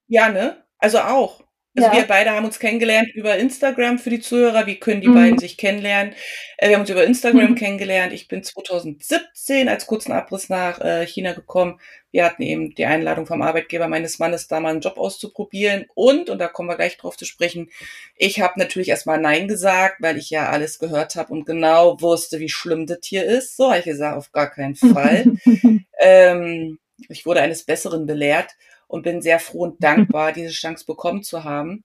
[0.07, 0.65] Ja, ne?
[0.79, 1.42] Also auch.
[1.75, 1.97] Also Ja.
[1.97, 4.67] wir beide haben uns kennengelernt über Instagram für die Zuhörer.
[4.67, 5.15] Wie können die Mhm.
[5.15, 6.15] beiden sich kennenlernen?
[6.59, 7.55] Äh, wir haben uns über Instagram Mhm.
[7.55, 8.13] kennengelernt.
[8.13, 11.81] Ich bin 2017 als kurzen Abriss nach äh, China gekommen.
[12.11, 15.87] Wir hatten eben die Einladung vom Arbeitgeber meines Mannes, da mal einen Job auszuprobieren.
[15.95, 17.71] Und, und da kommen wir gleich drauf zu sprechen,
[18.17, 22.39] ich habe natürlich erstmal Nein gesagt, weil ich ja alles gehört habe und genau wusste,
[22.39, 23.57] wie schlimm das hier ist.
[23.57, 25.25] So habe ich gesagt, auf gar keinen Fall.
[26.03, 28.51] ähm, ich wurde eines Besseren belehrt.
[28.93, 31.85] Und bin sehr froh und dankbar, diese Chance bekommen zu haben.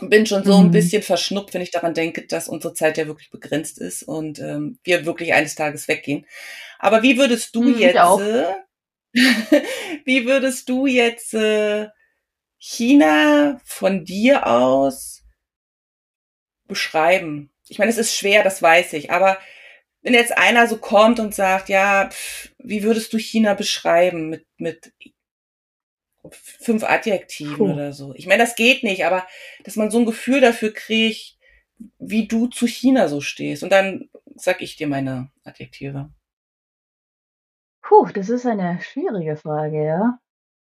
[0.00, 0.72] Bin schon so ein Mhm.
[0.72, 4.78] bisschen verschnuppt, wenn ich daran denke, dass unsere Zeit ja wirklich begrenzt ist und ähm,
[4.84, 6.26] wir wirklich eines Tages weggehen.
[6.78, 8.54] Aber wie würdest du Mhm, ich jetzt, äh,
[10.04, 11.88] wie würdest du jetzt äh,
[12.58, 15.22] China von dir aus
[16.66, 17.50] beschreiben?
[17.68, 19.38] Ich meine, es ist schwer, das weiß ich, aber
[20.02, 24.46] wenn jetzt einer so kommt und sagt, ja, pff, wie würdest du China beschreiben mit,
[24.58, 24.92] mit
[26.30, 27.72] fünf Adjektiven Puh.
[27.72, 28.14] oder so?
[28.14, 29.26] Ich meine, das geht nicht, aber
[29.64, 31.38] dass man so ein Gefühl dafür kriegt,
[31.98, 33.62] wie du zu China so stehst.
[33.62, 36.10] Und dann sag ich dir meine Adjektive.
[37.82, 40.18] Puh, das ist eine schwierige Frage, ja.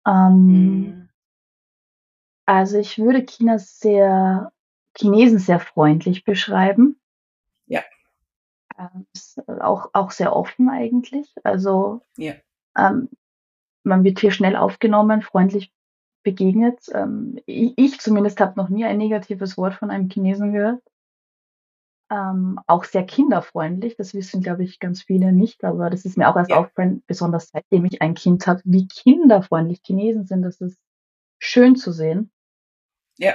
[0.06, 1.08] Ähm, Mhm.
[2.46, 4.52] also ich würde China sehr,
[4.96, 7.00] Chinesen sehr freundlich beschreiben.
[7.66, 7.82] Ja.
[8.78, 9.06] Ähm,
[9.60, 11.32] auch, auch sehr offen eigentlich.
[11.44, 12.34] Also Ja.
[12.76, 13.08] ähm,
[13.84, 15.72] man wird hier schnell aufgenommen, freundlich
[16.24, 16.80] begegnet.
[16.92, 20.82] Ähm, ich, ich zumindest habe noch nie ein negatives Wort von einem Chinesen gehört.
[22.10, 26.28] Ähm, auch sehr kinderfreundlich, das wissen, glaube ich, ganz viele nicht, aber das ist mir
[26.28, 26.58] auch erst Ja.
[26.58, 30.42] aufgefallen, besonders seitdem ich ein Kind habe, wie kinderfreundlich Chinesen sind.
[30.42, 30.78] Das ist
[31.38, 32.30] schön zu sehen.
[33.18, 33.34] Ja.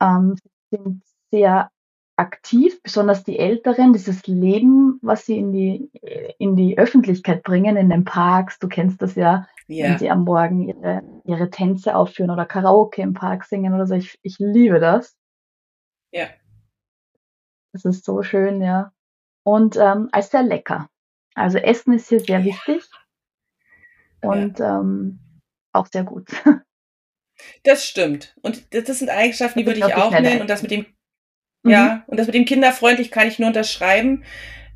[0.00, 0.36] Ähm,
[0.70, 1.70] sie sind sehr
[2.16, 5.90] aktiv, besonders die Älteren, dieses Leben, was sie in die,
[6.38, 9.98] in die Öffentlichkeit bringen, in den Parks, du kennst das ja, wenn Ja.
[9.98, 13.94] sie am Morgen ihre, ihre Tänze aufführen oder Karaoke im Park singen oder so.
[13.94, 15.16] Ich, ich liebe das.
[16.12, 16.28] Ja.
[17.72, 18.92] Das ist so schön, ja.
[19.44, 20.88] Und ähm, als sehr lecker.
[21.34, 22.44] Also Essen ist hier sehr Ja.
[22.44, 22.82] wichtig
[24.22, 25.20] und ähm,
[25.72, 26.28] auch sehr gut.
[27.64, 28.34] Das stimmt.
[28.42, 30.40] Und das das sind Eigenschaften, die würde ich auch nennen.
[30.40, 30.86] Und das mit dem,
[31.64, 31.70] Mhm.
[31.70, 34.24] ja, und das mit dem kinderfreundlich kann ich nur unterschreiben.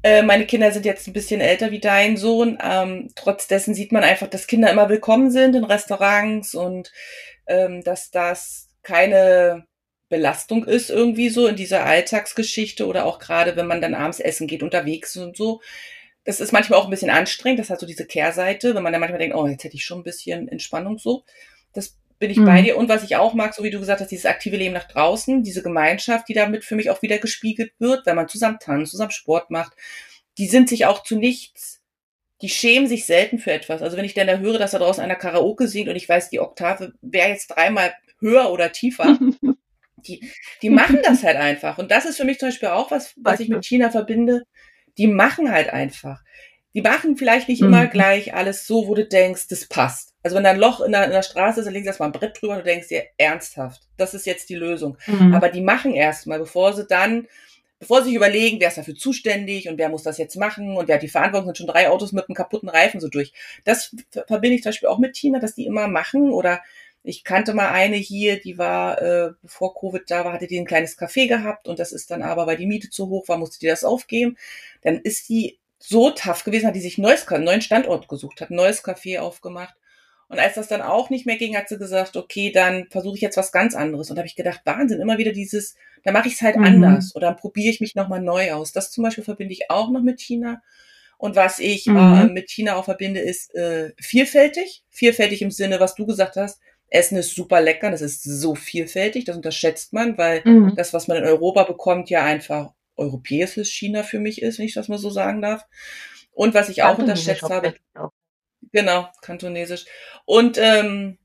[0.02, 2.58] Äh, meine Kinder sind jetzt ein bisschen älter wie dein Sohn.
[2.62, 6.90] Ähm, trotz dessen sieht man einfach, dass Kinder immer willkommen sind in Restaurants und
[7.46, 9.66] ähm, dass das keine
[10.08, 14.46] Belastung ist irgendwie so in dieser Alltagsgeschichte oder auch gerade, wenn man dann abends essen
[14.46, 15.60] geht, unterwegs und so.
[16.24, 17.60] Das ist manchmal auch ein bisschen anstrengend.
[17.60, 20.00] Das hat so diese Kehrseite, wenn man dann manchmal denkt, oh, jetzt hätte ich schon
[20.00, 21.24] ein bisschen Entspannung so.
[21.72, 22.44] Das bin ich Mhm.
[22.44, 22.76] bei dir.
[22.76, 25.42] Und was ich auch mag, so wie du gesagt hast, dieses aktive Leben nach draußen,
[25.42, 29.10] diese Gemeinschaft, die damit für mich auch wieder gespiegelt wird, wenn man zusammen tanzt, zusammen
[29.10, 29.72] Sport macht,
[30.38, 31.80] die sind sich auch zu nichts,
[32.42, 33.82] die schämen sich selten für etwas.
[33.82, 36.30] Also wenn ich dann da höre, dass da draußen einer Karaoke singt und ich weiß,
[36.30, 39.18] die Oktave wäre jetzt dreimal höher oder tiefer,
[39.96, 40.30] die,
[40.62, 41.78] die machen das halt einfach.
[41.78, 44.44] Und das ist für mich zum Beispiel auch was, was ich mit China verbinde.
[44.98, 46.22] Die machen halt einfach.
[46.74, 47.90] Die machen vielleicht nicht immer Mhm.
[47.90, 50.14] gleich alles so, wo du denkst, das passt.
[50.22, 52.10] Also wenn da ein Loch in der, in der Straße ist, dann legst du erstmal
[52.10, 54.96] ein Brett drüber und du denkst dir, ernsthaft, das ist jetzt die Lösung.
[55.06, 55.34] Mhm.
[55.34, 57.26] Aber die machen erstmal, bevor sie dann,
[57.80, 60.86] bevor sie sich überlegen, wer ist dafür zuständig und wer muss das jetzt machen und
[60.86, 63.32] wer hat die Verantwortung, sind schon drei Autos mit einem kaputten Reifen so durch.
[63.64, 66.60] Das ver- verbinde ich zum Beispiel auch mit China, dass die immer machen oder
[67.02, 70.66] ich kannte mal eine hier, die war, äh, bevor Covid da war, hatte die ein
[70.66, 73.58] kleines Café gehabt und das ist dann aber, weil die Miete zu hoch war, musste
[73.58, 74.36] die das aufgeben.
[74.82, 78.50] Dann ist die so tough gewesen, hat die sich neues, einen neuen Standort gesucht, hat
[78.50, 79.74] ein neues Café aufgemacht.
[80.28, 83.20] Und als das dann auch nicht mehr ging, hat sie gesagt, okay, dann versuche ich
[83.20, 84.10] jetzt was ganz anderes.
[84.10, 86.64] Und da habe ich gedacht, Wahnsinn, immer wieder dieses, da mache ich es halt Mhm.
[86.64, 88.70] anders oder dann probiere ich mich nochmal neu aus.
[88.72, 90.62] Das zum Beispiel verbinde ich auch noch mit China.
[91.18, 91.96] Und was ich Mhm.
[91.96, 94.84] äh, mit China auch verbinde, ist äh, vielfältig.
[94.90, 96.60] Vielfältig im Sinne, was du gesagt hast.
[96.90, 100.74] Essen ist super lecker, das ist so vielfältig, das unterschätzt man, weil Mhm.
[100.76, 104.74] das, was man in Europa bekommt, ja einfach europäisches China für mich ist, wenn ich
[104.74, 105.64] das mal so sagen darf.
[106.32, 108.10] Und was ich auch unterschätzt habe, auch.
[108.72, 109.86] Genau, kantonesisch.
[110.26, 111.18] Und ähm,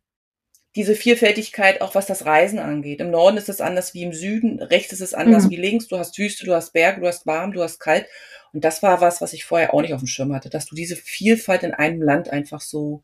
[0.75, 2.99] diese Vielfältigkeit, auch was das Reisen angeht.
[2.99, 5.49] Im Norden ist es anders wie im Süden, rechts ist es anders Mhm.
[5.51, 5.87] wie links.
[5.87, 8.07] Du hast Wüste, du hast Berge, du hast warm, du hast kalt.
[8.51, 10.75] Und das war was, was ich vorher auch nicht auf dem Schirm hatte, dass du
[10.75, 13.03] diese Vielfalt in einem Land einfach so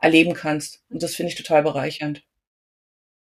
[0.00, 0.82] erleben kannst.
[0.90, 2.22] Und das finde ich total bereichernd.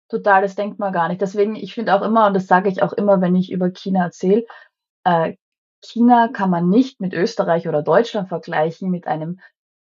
[0.09, 1.23] Total, das denkt man gar nicht.
[1.23, 4.05] Deswegen, ich finde auch immer, und das sage ich auch immer, wenn ich über China
[4.05, 4.45] erzähle,
[5.05, 5.35] äh,
[5.85, 9.41] China kann man nicht mit Österreich oder Deutschland vergleichen, mit einem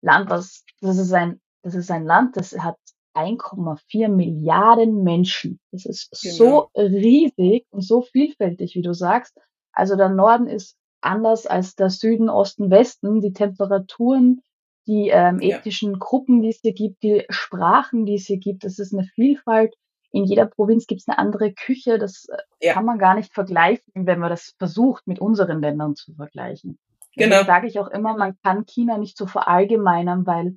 [0.01, 2.77] Land, was, das ist ein, das ist ein Land, das hat
[3.15, 5.61] 1,4 Milliarden Menschen.
[5.71, 9.37] Das ist so riesig und so vielfältig, wie du sagst.
[9.73, 13.21] Also der Norden ist anders als der Süden, Osten, Westen.
[13.21, 14.41] Die Temperaturen,
[14.87, 15.59] die ähm, Ja.
[15.59, 19.05] ethnischen Gruppen, die es hier gibt, die Sprachen, die es hier gibt, das ist eine
[19.05, 19.75] Vielfalt.
[20.13, 21.99] In jeder Provinz gibt es eine andere Küche.
[21.99, 22.75] Das äh, Ja.
[22.75, 26.79] kann man gar nicht vergleichen, wenn man das versucht, mit unseren Ländern zu vergleichen.
[27.17, 27.31] Genau.
[27.31, 30.57] Deswegen sage ich auch immer, man kann China nicht so verallgemeinern, weil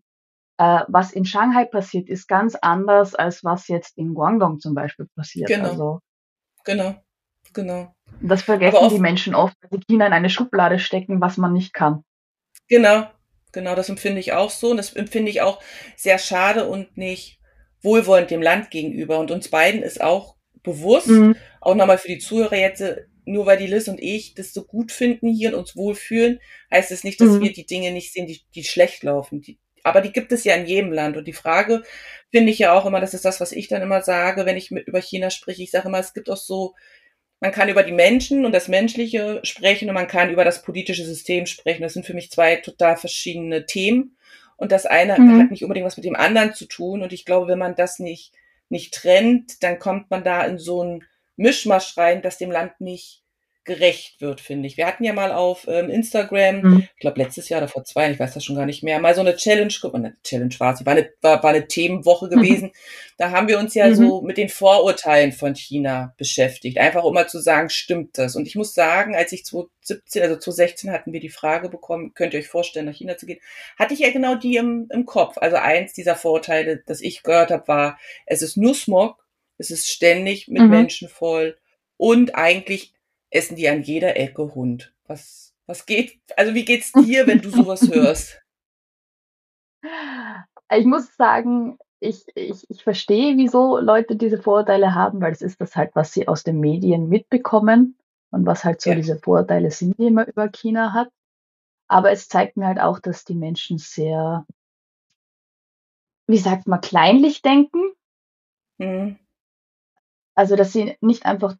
[0.58, 5.08] äh, was in Shanghai passiert, ist ganz anders als was jetzt in Guangdong zum Beispiel
[5.16, 5.48] passiert.
[5.50, 5.70] Genau.
[5.70, 6.00] Also
[6.64, 6.96] Genau,
[7.54, 7.94] genau.
[8.22, 11.74] das vergessen die Menschen oft, dass sie China in eine Schublade stecken, was man nicht
[11.74, 12.04] kann.
[12.68, 13.06] Genau,
[13.52, 14.72] genau, das empfinde ich auch so.
[14.72, 15.62] Und das empfinde ich auch
[15.96, 17.40] sehr schade und nicht
[17.86, 19.20] wohlwollend dem Land gegenüber.
[19.20, 21.36] Und uns beiden ist auch bewusst, mhm.
[21.62, 22.84] auch nochmal für die Zuhörer jetzt,
[23.24, 26.40] nur weil die Liz und ich das so gut finden hier und uns wohlfühlen,
[26.72, 27.42] heißt es das nicht, dass mhm.
[27.42, 29.42] wir die Dinge nicht sehen, die, die schlecht laufen.
[29.42, 31.16] Die, aber die gibt es ja in jedem Land.
[31.16, 31.84] Und die Frage
[32.32, 34.72] finde ich ja auch immer, das ist das, was ich dann immer sage, wenn ich
[34.72, 35.64] mit über China spreche.
[35.64, 36.74] Ich sage immer, es gibt auch so,
[37.40, 41.06] man kann über die Menschen und das Menschliche sprechen und man kann über das politische
[41.06, 41.84] System sprechen.
[41.84, 44.18] Das sind für mich zwei total verschiedene Themen.
[44.58, 45.42] Und das eine mhm.
[45.42, 47.02] hat nicht unbedingt was mit dem anderen zu tun.
[47.02, 48.34] Und ich glaube, wenn man das nicht,
[48.70, 51.04] nicht trennt, dann kommt man da in so ein
[51.36, 53.25] Mischmasch rein, das dem Land nicht
[53.66, 54.78] gerecht wird, finde ich.
[54.78, 56.88] Wir hatten ja mal auf ähm, Instagram, mhm.
[56.94, 59.16] ich glaube letztes Jahr oder vor zwei, ich weiß das schon gar nicht mehr, mal
[59.16, 62.30] so eine Challenge, eine Challenge war sie, war eine, war, war eine Themenwoche mhm.
[62.30, 62.68] gewesen.
[62.68, 62.72] Mhm.
[63.18, 63.96] Da haben wir uns ja mhm.
[63.96, 66.78] so mit den Vorurteilen von China beschäftigt.
[66.78, 68.36] Einfach um mal zu sagen, stimmt das?
[68.36, 72.34] Und ich muss sagen, als ich 2017, also 2016 hatten wir die Frage bekommen, könnt
[72.34, 73.40] ihr euch vorstellen, nach China zu gehen,
[73.78, 75.38] hatte ich ja genau die im, im Kopf.
[75.38, 79.26] Also eins dieser Vorurteile, das ich gehört habe, war, es ist nur Smog,
[79.58, 80.70] es ist ständig mit mhm.
[80.70, 81.58] Menschen voll
[81.98, 82.95] und eigentlich
[83.36, 84.94] essen die an jeder Ecke Hund.
[85.08, 88.42] Was, was geht, also wie geht's dir, wenn du sowas hörst?
[90.72, 95.62] Ich muss sagen, ich, ich, ich verstehe, wieso Leute diese Vorurteile haben, weil es ist
[95.62, 97.98] das halt, was sie aus den Medien mitbekommen
[98.32, 98.96] und was halt so ja.
[98.96, 101.10] diese Vorurteile sind, die man über China hat.
[101.88, 104.46] Aber es zeigt mir halt auch, dass die Menschen sehr,
[106.28, 107.92] wie sagt man, kleinlich denken.
[108.78, 109.20] Mhm.
[110.36, 111.56] Also, dass sie nicht einfach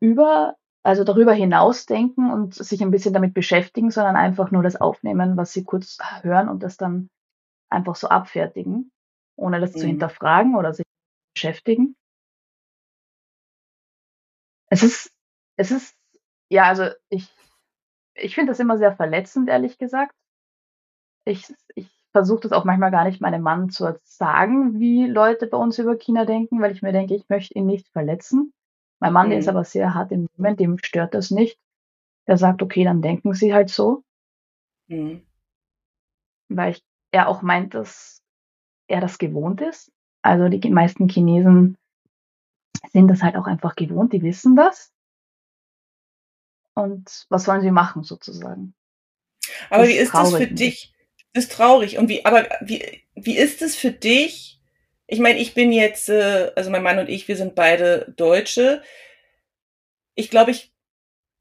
[0.00, 4.76] über also darüber hinaus denken und sich ein bisschen damit beschäftigen, sondern einfach nur das
[4.76, 7.10] aufnehmen, was sie kurz hören und das dann
[7.68, 8.90] einfach so abfertigen,
[9.36, 9.78] ohne das mhm.
[9.78, 10.86] zu hinterfragen oder sich
[11.34, 11.96] beschäftigen.
[14.70, 15.12] Es ist,
[15.56, 15.96] es ist,
[16.48, 17.28] ja, also ich,
[18.14, 20.14] ich finde das immer sehr verletzend, ehrlich gesagt.
[21.24, 25.58] Ich, ich versuche das auch manchmal gar nicht meinem Mann zu sagen, wie Leute bei
[25.58, 28.52] uns über China denken, weil ich mir denke, ich möchte ihn nicht verletzen.
[29.00, 29.50] Mein Mann, der ist mhm.
[29.50, 31.58] aber sehr hart im Nehmen, dem stört das nicht.
[32.26, 34.04] Der sagt: „Okay, dann denken Sie halt so.“
[34.88, 35.26] Mhm.
[36.48, 38.22] Weil ich er auch meint, dass
[38.86, 39.90] er das gewohnt ist.
[40.22, 41.76] Also, die meisten Chinesen
[42.92, 44.92] sind das halt auch einfach gewohnt, die wissen das.
[46.74, 48.74] Und was sollen sie machen sozusagen?
[49.70, 50.94] Aber Das wie ist das für dich?
[51.32, 51.98] Das ist traurig.
[51.98, 54.59] Und wie aber wie wie ist es für dich
[55.10, 58.82] ich meine, ich bin jetzt, äh, also mein Mann und ich, wir sind beide Deutsche.
[60.14, 60.72] Ich glaube, ich,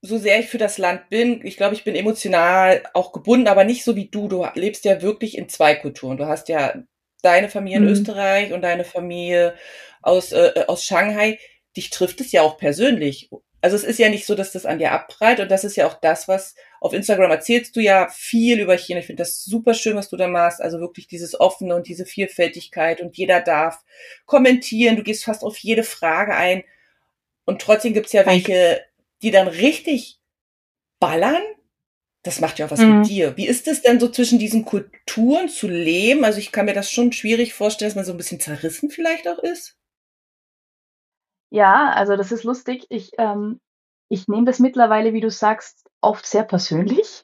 [0.01, 3.63] so sehr ich für das Land bin, ich glaube, ich bin emotional auch gebunden, aber
[3.65, 4.27] nicht so wie du.
[4.27, 6.17] Du lebst ja wirklich in zwei Kulturen.
[6.17, 6.81] Du hast ja
[7.21, 7.91] deine Familie in mhm.
[7.91, 9.55] Österreich und deine Familie
[10.01, 11.37] aus, äh, aus Shanghai.
[11.77, 13.29] Dich trifft es ja auch persönlich
[13.61, 15.85] also es ist ja nicht so, dass das an dir abprallt und das ist ja
[15.85, 18.99] auch das, was auf Instagram erzählst du ja viel über China.
[18.99, 20.61] Ich finde das super schön, was du da machst.
[20.61, 23.83] Also wirklich dieses Offene und diese Vielfältigkeit und jeder darf
[24.25, 24.95] kommentieren.
[24.95, 26.63] Du gehst fast auf jede Frage ein
[27.45, 28.81] und trotzdem gibt's ja welche,
[29.21, 30.19] die dann richtig
[30.99, 31.41] ballern.
[32.23, 32.99] Das macht ja auch was mhm.
[32.99, 33.35] mit dir.
[33.37, 36.23] Wie ist es denn so zwischen diesen Kulturen zu leben?
[36.23, 39.27] Also ich kann mir das schon schwierig vorstellen, dass man so ein bisschen zerrissen vielleicht
[39.27, 39.78] auch ist.
[41.51, 42.85] Ja, also das ist lustig.
[42.89, 43.59] Ich, ähm
[44.11, 47.23] ich nehme das mittlerweile, wie du sagst, oft sehr persönlich,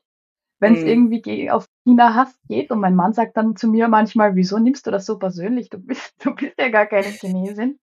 [0.60, 0.84] wenn's Mhm.
[0.84, 4.92] irgendwie auf China-Hass geht und mein Mann sagt dann zu mir manchmal: „Wieso nimmst du
[4.92, 5.70] das so persönlich?
[5.70, 7.80] Du bist du bist ja gar keine Chinesin.“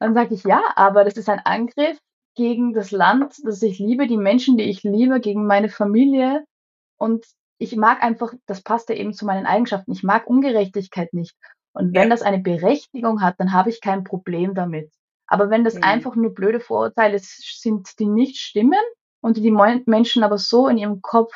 [0.00, 1.98] Dann sage ich: „Ja, aber das ist ein Angriff
[2.36, 6.44] gegen das Land, das ich liebe, die Menschen, die ich liebe, gegen meine Familie
[6.98, 7.26] und
[7.58, 9.92] ich mag einfach das passt ja eben zu meinen Eigenschaften.
[9.92, 11.36] Ich mag Ungerechtigkeit nicht.
[11.74, 12.10] Und wenn Ja.
[12.10, 14.92] das eine Berechtigung hat, dann habe ich kein Problem damit.
[15.26, 15.82] Aber wenn das Mhm.
[15.82, 18.80] einfach nur blöde Vorurteile sind, die nicht stimmen
[19.20, 21.32] und die die Menschen aber so in ihrem Kopf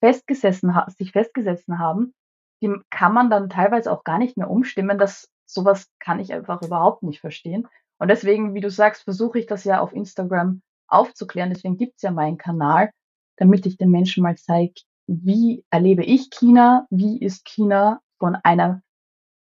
[0.00, 2.12] festgesessen sich festgesessen haben,
[2.60, 4.98] die kann man dann teilweise auch gar nicht mehr umstimmen.
[4.98, 7.68] Das sowas kann ich einfach überhaupt nicht verstehen.
[7.98, 11.50] Und deswegen, wie du sagst, versuche ich das ja auf Instagram aufzuklären.
[11.50, 12.90] Deswegen gibt's ja meinen Kanal,
[13.36, 14.74] damit ich den Menschen mal zeige,
[15.06, 16.86] wie erlebe ich China?
[16.90, 18.82] Wie ist China von einer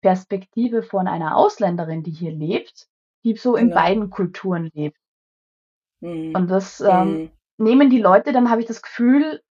[0.03, 2.87] Perspektive von einer Ausländerin, die hier lebt
[3.25, 3.77] die so in Genau.
[3.77, 4.97] beiden Kulturen lebt.
[6.03, 6.35] Mhm.
[6.35, 7.31] Und das, ähm, Mhm.
[7.59, 9.43] nehmen die Leute dann habe ich das Gefühl,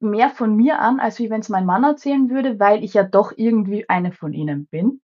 [0.00, 3.32] mehr von mir an, als wie wenn's mein Mann erzählen würde, weil ich ja doch
[3.36, 5.00] irgendwie eine von ihnen bin.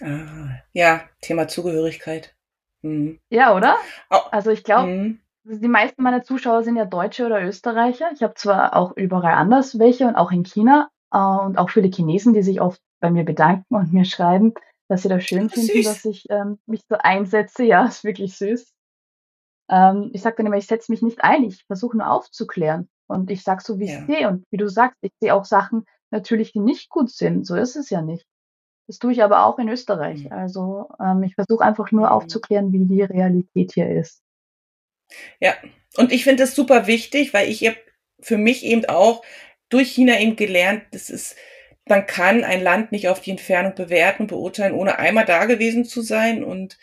[0.00, 2.34] Ah, ja, Thema Zugehörigkeit.
[2.82, 3.18] Mhm.
[3.30, 3.76] Ja, oder?
[4.10, 5.20] Au Also, ich glaube, Mhm.
[5.44, 8.10] die meisten meiner Zuschauer sind ja Deutsche oder Österreicher.
[8.12, 11.88] Ich habe zwar auch überall anders welche und auch in China, äh, und auch viele
[11.88, 14.54] Chinesen, die sich oft bei mir bedanken und mir schreiben
[14.88, 15.84] dass sie das schön finden, Süß.
[15.84, 17.64] dass ich ähm, mich so einsetze.
[17.64, 18.72] Ja, ist wirklich süß.
[19.70, 22.88] Ähm, ich sage dann immer, ich setze mich nicht ein, ich versuche nur aufzuklären.
[23.06, 24.00] Und ich sage so, wie ja.
[24.00, 24.28] ich sehe.
[24.28, 27.46] Und wie du sagst, ich sehe auch Sachen natürlich, die nicht gut sind.
[27.46, 28.26] So ist es ja nicht.
[28.86, 30.24] Das tue ich aber auch in Österreich.
[30.24, 30.32] Mhm.
[30.32, 32.12] Also ähm, ich versuche einfach nur Mhm.
[32.12, 34.22] aufzuklären, wie die Realität hier ist.
[35.40, 35.54] Ja,
[35.96, 37.76] und ich finde das super wichtig, weil ich habe
[38.20, 39.22] für mich eben auch
[39.68, 41.36] durch China eben gelernt, das ist,
[41.86, 45.84] man kann ein Land nicht auf die Entfernung bewerten und beurteilen, ohne einmal da gewesen
[45.84, 46.42] zu sein.
[46.44, 46.78] Und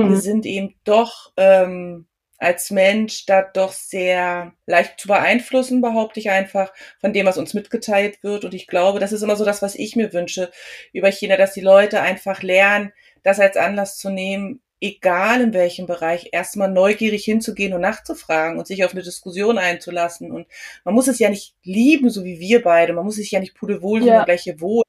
[0.00, 0.16] wir Mhm.
[0.16, 2.06] sind eben doch ähm,
[2.38, 7.54] als Mensch da doch sehr leicht zu beeinflussen, behaupte ich einfach, von dem, was uns
[7.54, 8.44] mitgeteilt wird.
[8.44, 10.50] Und ich glaube, das ist immer so das, was ich mir wünsche
[10.92, 12.92] über China, dass die Leute einfach lernen,
[13.22, 18.66] das als Anlass zu nehmen, egal in welchem Bereich, erstmal neugierig hinzugehen und nachzufragen und
[18.66, 20.30] sich auf eine Diskussion einzulassen.
[20.30, 20.46] Und
[20.84, 22.92] man muss es ja nicht lieben, so wie wir beide.
[22.92, 24.14] Man muss sich ja nicht pudelwohl Ja.
[24.14, 24.24] ja.
[24.24, 24.82] gleiche wohl.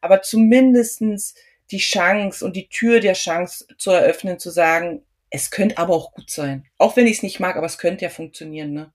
[0.00, 1.34] Aber zumindestens
[1.70, 6.12] die Chance und die Tür der Chance zu eröffnen, zu sagen, es könnte aber auch
[6.12, 6.66] gut sein.
[6.78, 8.92] Auch wenn ich es nicht mag, aber es könnte ja funktionieren, ne?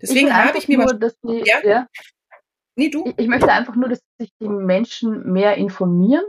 [0.00, 0.84] Deswegen habe ich mir mal.
[0.86, 1.60] nur, dass die, Ja?
[1.64, 1.86] ja,
[2.76, 3.04] Nee, du?
[3.06, 6.24] ich, ich möchte einfach nur, dass sich die Menschen mehr informieren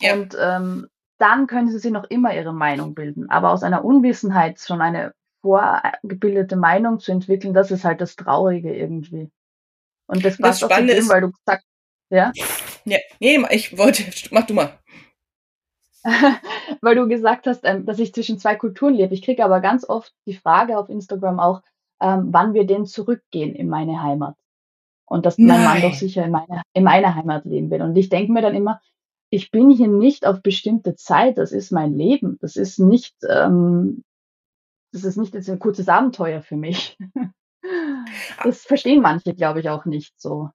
[0.00, 0.14] Ja.
[0.14, 0.86] und ähm,
[1.18, 3.30] dann können sie sich noch immer ihre Meinung bilden.
[3.30, 8.74] Aber aus einer Unwissenheit schon eine vorgebildete Meinung zu entwickeln, das ist halt das Traurige
[8.74, 9.30] irgendwie.
[10.08, 11.64] Und das Das passt auch zu Spannende dem, ist- weil du gesagt
[12.10, 12.32] ja,
[12.84, 12.98] Ja.
[13.18, 14.78] Nee, ich wollte, mach du mal.
[16.82, 19.12] weil du gesagt hast, ähm, dass ich zwischen zwei Kulturen lebe.
[19.14, 21.62] Ich kriege aber ganz oft die Frage auf Instagram auch,
[22.00, 24.36] ähm, wann wir denn zurückgehen in meine Heimat.
[25.08, 25.82] Und dass mein Mann Nein.
[25.82, 27.82] doch sicher in, meine, in meiner Heimat leben will.
[27.82, 28.80] Und ich denke mir dann immer,
[29.36, 32.38] ich bin hier nicht auf bestimmte Zeit, das ist mein Leben.
[32.40, 34.02] Das ist nicht, ähm,
[34.92, 36.96] das ist nicht jetzt ein kurzes Abenteuer für mich.
[38.44, 40.50] Das verstehen manche, glaube ich, auch nicht so.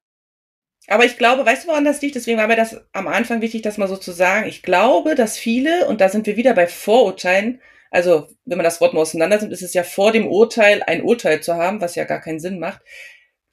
[0.87, 2.15] Aber ich glaube, weißt du, woran das liegt?
[2.15, 4.47] Deswegen war mir das am Anfang wichtig, das mal so zu sagen.
[4.47, 8.79] Ich glaube, dass viele, und da sind wir wieder bei Vorurteilen, also wenn man das
[8.79, 11.95] Wort mal auseinander nimmt, ist es ja vor dem Urteil ein Urteil zu haben, was
[11.95, 12.81] ja gar keinen Sinn macht.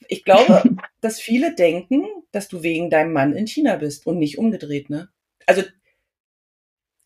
[0.07, 0.62] Ich glaube,
[1.01, 5.09] dass viele denken, dass du wegen deinem Mann in China bist und nicht umgedreht, ne?
[5.49, 5.73] Also, also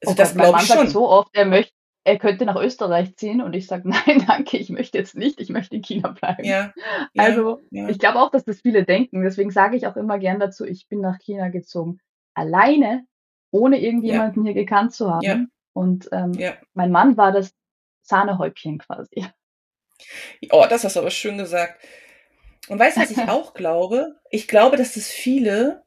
[0.05, 0.89] Oh das glaube Mann ich sagt schon.
[0.91, 1.73] so oft, er möchte,
[2.05, 5.49] er könnte nach Österreich ziehen und ich sage, nein, danke, ich möchte jetzt nicht, ich
[5.49, 6.45] möchte in China bleiben.
[6.45, 6.73] Ja.
[7.15, 7.89] ja Also ja.
[7.89, 9.23] ich glaube auch, dass das viele denken.
[9.23, 12.01] Deswegen sage ich auch immer gern dazu, ich bin nach China gezogen.
[12.35, 13.07] Alleine,
[13.51, 15.53] ohne irgendjemanden hier gekannt zu haben.
[15.75, 16.33] Und ähm,
[16.75, 17.53] mein Mann war das
[18.03, 19.27] Sahnehäubchen quasi.
[20.51, 21.81] Oh, das hast du aber schön gesagt.
[22.67, 24.17] Und weißt du, was ich auch glaube?
[24.31, 25.85] Ich glaube, dass es viele,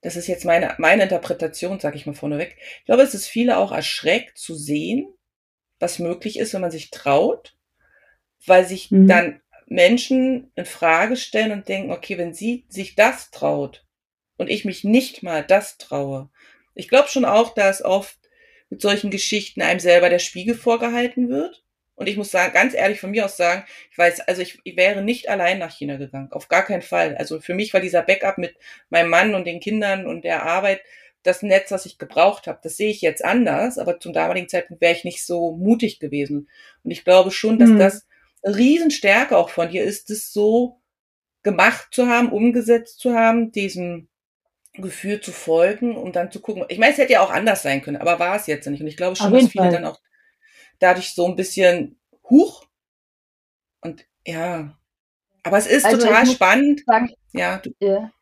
[0.00, 3.72] das ist jetzt meine, meine Interpretation, sage ich mal vorneweg, ich glaube, es viele auch
[3.72, 5.12] erschreckt zu sehen,
[5.80, 7.56] was möglich ist, wenn man sich traut,
[8.46, 9.06] weil sich Mhm.
[9.08, 13.84] dann Menschen in Frage stellen und denken, okay, wenn sie sich das traut
[14.36, 16.30] und ich mich nicht mal das traue.
[16.74, 18.18] Ich glaube schon auch, dass oft
[18.70, 21.64] mit solchen Geschichten einem selber der Spiegel vorgehalten wird.
[21.98, 24.76] Und ich muss sagen, ganz ehrlich von mir aus sagen, ich weiß, also ich, ich
[24.76, 26.30] wäre nicht allein nach China gegangen.
[26.30, 27.16] Auf gar keinen Fall.
[27.16, 28.54] Also für mich war dieser Backup mit
[28.88, 30.80] meinem Mann und den Kindern und der Arbeit
[31.24, 32.60] das Netz, was ich gebraucht habe.
[32.62, 36.48] Das sehe ich jetzt anders, aber zum damaligen Zeitpunkt wäre ich nicht so mutig gewesen.
[36.84, 37.78] Und ich glaube schon, dass Hm.
[37.78, 38.06] das
[38.44, 40.80] eine Riesenstärke auch von dir ist, das so
[41.42, 44.08] gemacht zu haben, umgesetzt zu haben, diesem
[44.74, 46.64] Gefühl zu folgen, um dann zu gucken.
[46.68, 48.80] Ich meine, es hätte ja auch anders sein können, aber war es jetzt nicht.
[48.80, 49.72] Und ich glaube schon, dass viele Fall.
[49.72, 49.98] dann auch
[50.80, 51.98] dadurch so ein bisschen
[52.30, 52.66] huch
[53.80, 54.76] und ja.
[55.44, 56.82] Aber es ist Also total spannend.
[56.86, 58.12] sagen, Ja, du, ja,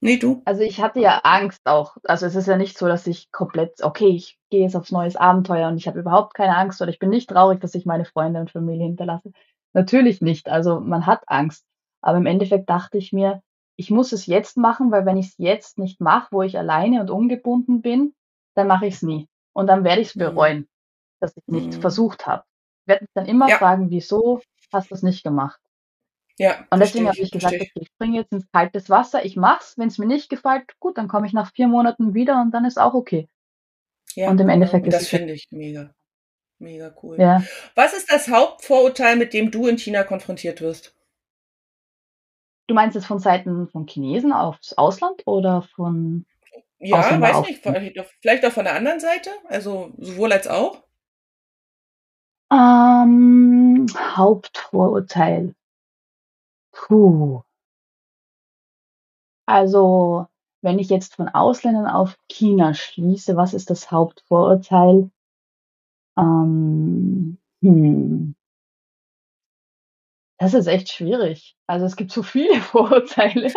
[0.00, 0.44] nee, du.
[0.44, 1.96] also ich hatte ja Angst auch.
[2.04, 5.16] Also es ist ja nicht so, dass ich komplett, okay, ich gehe jetzt aufs neues
[5.16, 8.04] Abenteuer und ich habe überhaupt keine Angst oder ich bin nicht traurig, dass ich meine
[8.06, 9.32] Freunde und Familie hinterlasse.
[9.74, 10.48] Natürlich nicht.
[10.48, 11.64] Also man hat Angst.
[12.00, 13.42] Aber im Endeffekt dachte ich mir,
[13.76, 17.00] ich muss es jetzt machen, weil wenn ich es jetzt nicht mache, wo ich alleine
[17.00, 18.14] und ungebunden bin,
[18.54, 19.28] dann mache ich es nie.
[19.52, 20.18] Und dann werde ich es Mhm.
[20.18, 20.68] bereuen,
[21.20, 21.80] dass ich nicht Mhm.
[21.80, 22.44] versucht habe.
[22.82, 23.58] Ich werde mich dann immer Ja.
[23.58, 24.40] fragen, wieso
[24.72, 25.60] hast du es nicht gemacht?
[26.38, 29.76] Ja, Und deswegen habe ich gesagt, okay, ich springe jetzt ins kaltes Wasser, ich mach's.
[29.76, 32.64] Wenn es mir nicht gefällt, gut, dann komme ich nach vier Monaten wieder und dann
[32.64, 33.28] ist auch okay.
[34.14, 34.48] Ja, Und im.
[34.48, 35.94] Endeffekt Und ist das es finde ich mega.
[36.60, 37.16] Mega cool.
[37.18, 37.42] ja.
[37.74, 40.94] Was ist das Hauptvorurteil, mit dem du in China konfrontiert wirst?
[42.66, 46.26] Du meinst jetzt von Seiten von Chinesen aufs Ausland oder von
[46.78, 47.64] Ja, Ausländer weiß nicht,
[48.20, 50.82] vielleicht auch von der anderen Seite, also sowohl als auch.
[52.50, 53.86] Ähm,
[54.16, 55.54] Hauptvorurteil.
[56.72, 57.42] Puh.
[59.48, 60.26] Also,
[60.62, 65.10] wenn ich jetzt von Ausländern auf China schließe, was ist das Hauptvorurteil?
[66.18, 68.34] Ähm, hm.
[70.38, 71.56] Das ist echt schwierig.
[71.66, 73.52] Also es gibt so viele Vorurteile.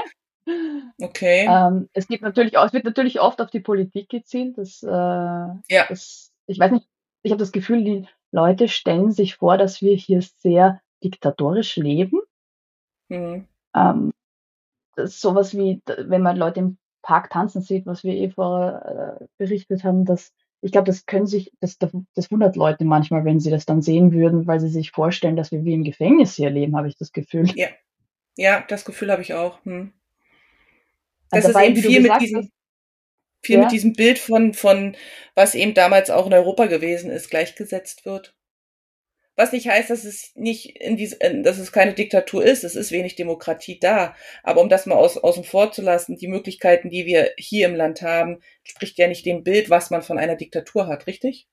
[1.01, 1.45] Okay.
[1.47, 4.57] Ähm, es gibt natürlich auch, es wird natürlich oft auf die Politik gezielt.
[4.57, 5.85] Das, äh, Ja.
[5.87, 6.87] das, ich weiß nicht,
[7.23, 12.21] ich habe das Gefühl, die Leute stellen sich vor, dass wir hier sehr diktatorisch leben.
[13.09, 13.45] Mhm.
[13.75, 14.13] Ähm,
[14.95, 19.19] das ist sowas wie, wenn man Leute im Park tanzen sieht, was wir eh vorher
[19.21, 23.39] äh, berichtet haben, dass ich glaube, das können sich, das, das wundert Leute manchmal, wenn
[23.39, 26.51] sie das dann sehen würden, weil sie sich vorstellen, dass wir wie im Gefängnis hier
[26.51, 27.49] leben, habe ich das Gefühl.
[27.55, 27.69] Ja,
[28.37, 29.63] ja das Gefühl habe ich auch.
[29.65, 29.91] Hm.
[31.31, 32.51] Das also ist eben viel mit diesem,
[33.41, 33.63] viel ja?
[33.63, 34.95] mit diesem Bild von, von,
[35.35, 38.35] was eben damals auch in Europa gewesen ist, gleichgesetzt wird.
[39.37, 42.63] Was nicht heißt, dass es nicht in diese, dass es keine Diktatur ist.
[42.63, 44.13] Es ist wenig Demokratie da.
[44.43, 47.75] Aber um das mal aus, außen vor zu lassen, die Möglichkeiten, die wir hier im
[47.75, 51.47] Land haben, spricht ja nicht dem Bild, was man von einer Diktatur hat, richtig?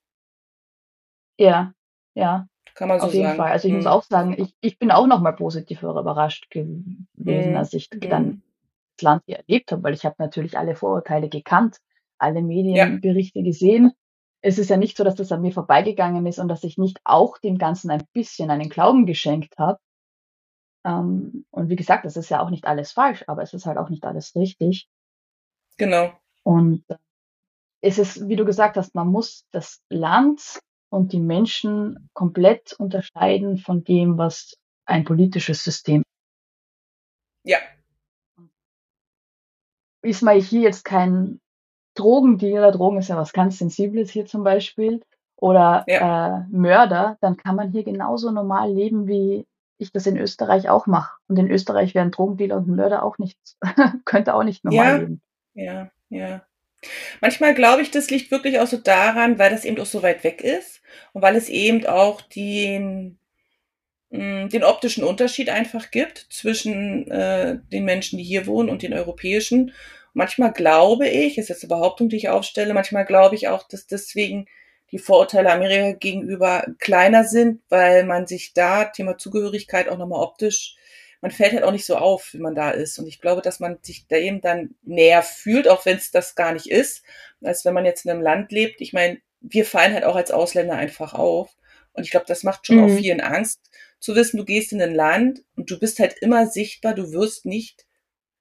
[1.39, 1.73] Ja,
[2.15, 2.49] ja.
[2.75, 3.39] Kann man so Auf jeden sagen.
[3.39, 3.53] Fall.
[3.53, 3.79] Also ich hm.
[3.79, 7.57] muss auch sagen, ich, ich bin auch noch mal positiv überrascht gewesen, hm.
[7.57, 8.01] als ich hm.
[8.11, 8.48] dann das
[9.03, 11.79] Land hier erlebt habe, weil ich habe natürlich alle Vorurteile gekannt,
[12.19, 13.45] alle Medienberichte ja.
[13.45, 13.93] gesehen
[14.41, 17.01] es ist ja nicht so, dass das an mir vorbeigegangen ist und dass ich nicht
[17.05, 19.79] auch dem Ganzen ein bisschen einen Glauben geschenkt habe.
[20.85, 23.79] Ähm, und wie gesagt, das ist ja auch nicht alles falsch, aber es ist halt
[23.79, 24.89] auch nicht alles richtig.
[25.77, 26.13] Genau.
[26.45, 26.97] Und äh,
[27.81, 33.59] es ist, wie du gesagt hast, man muss das Land und die Menschen komplett unterscheiden
[33.59, 36.03] von dem, was ein politisches System.
[37.45, 37.59] Ja.
[40.03, 41.41] Ist man hier jetzt kein
[41.95, 45.03] Drogendealer, Drogen ist ja was ganz Sensibles hier zum Beispiel,
[45.37, 46.39] oder ja.
[46.39, 49.47] äh, Mörder, dann kann man hier genauso normal leben, wie
[49.79, 51.17] ich das in Österreich auch mache.
[51.29, 53.39] Und in Österreich wären Drogendealer und Mörder auch nicht,
[54.05, 54.97] könnte auch nicht normal ja.
[54.97, 55.21] leben.
[55.55, 56.43] Ja, ja.
[57.21, 60.23] Manchmal glaube ich, das liegt wirklich auch so daran, weil das eben auch so weit
[60.25, 60.81] weg ist
[61.13, 63.19] und weil es eben auch den,
[64.11, 68.95] mm, den optischen Unterschied einfach gibt zwischen äh, den Menschen, die hier wohnen und den
[68.95, 69.73] europäischen.
[70.15, 73.87] Manchmal glaube ich, ist jetzt eine Behauptung, die ich aufstelle, manchmal glaube ich auch, dass
[73.87, 74.47] deswegen
[74.91, 80.77] die Vorurteile Amerika gegenüber kleiner sind, weil man sich da, Thema Zugehörigkeit, auch nochmal optisch,
[81.21, 82.99] man fällt halt auch nicht so auf, wie man da ist.
[82.99, 86.35] Und ich glaube, dass man sich da eben dann näher fühlt, auch wenn es das
[86.35, 87.03] gar nicht ist,
[87.43, 88.81] als wenn man jetzt in einem Land lebt.
[88.81, 91.57] Ich meine, wir fallen halt auch als Ausländer einfach auf.
[91.93, 92.85] Und ich glaube, das macht schon mhm.
[92.85, 93.61] auch vielen Angst,
[94.01, 97.47] zu wissen, du gehst in ein Land und du bist halt immer sichtbar, du wirst
[97.47, 97.87] nicht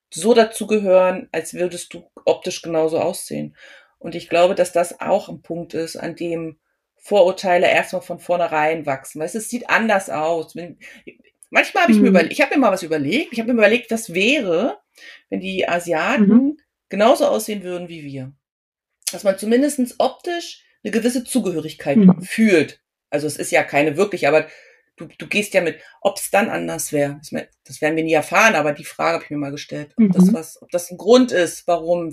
[0.09, 3.55] so dazugehören, als würdest du optisch genauso aussehen.
[3.99, 6.59] Und ich glaube, dass das auch ein Punkt ist, an dem
[6.95, 9.21] Vorurteile erstmal von vornherein wachsen.
[9.21, 10.55] Weißt, es sieht anders aus.
[11.49, 12.03] Manchmal habe ich mhm.
[12.03, 14.79] mir überlegt, ich habe mir mal was überlegt, ich habe mir überlegt, was wäre,
[15.29, 16.57] wenn die Asiaten mhm.
[16.89, 18.33] genauso aussehen würden wie wir.
[19.11, 22.21] Dass man zumindest optisch eine gewisse Zugehörigkeit mhm.
[22.21, 22.81] fühlt.
[23.09, 24.47] Also es ist ja keine wirklich, aber
[24.97, 27.19] du, du gehst ja mit, ob es dann anders wäre.
[27.63, 30.11] Das werden wir nie erfahren, aber die Frage habe ich mir mal gestellt, ob, mhm.
[30.11, 32.11] das was, ob das ein Grund ist, warum,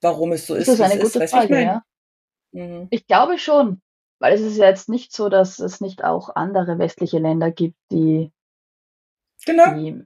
[0.00, 0.68] warum es so ist.
[0.68, 1.82] Das ist eine gute ist, Frage, ich, ja.
[2.52, 2.88] Mhm.
[2.90, 3.80] ich glaube schon,
[4.18, 7.76] weil es ist ja jetzt nicht so, dass es nicht auch andere westliche Länder gibt,
[7.92, 8.32] die,
[9.44, 9.74] genau.
[9.74, 10.04] die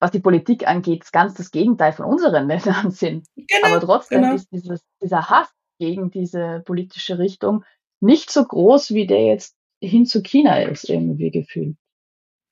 [0.00, 3.26] was die Politik angeht, ganz das Gegenteil von unseren Ländern sind.
[3.36, 4.34] Genau, Aber trotzdem genau.
[4.34, 5.48] ist dieses, dieser Hass
[5.80, 7.64] gegen diese politische Richtung
[8.00, 11.76] nicht so groß, wie der jetzt hin zu China ist, irgendwie gefühlt.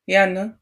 [0.08, 0.56] Ja, ne?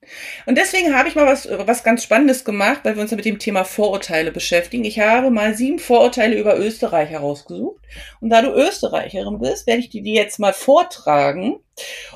[0.47, 3.27] Und deswegen habe ich mal was, was ganz Spannendes gemacht, weil wir uns ja mit
[3.27, 4.85] dem Thema Vorurteile beschäftigen.
[4.85, 7.85] Ich habe mal sieben Vorurteile über Österreich herausgesucht.
[8.21, 11.61] Und da du Österreicherin bist, werde ich dir die jetzt mal vortragen.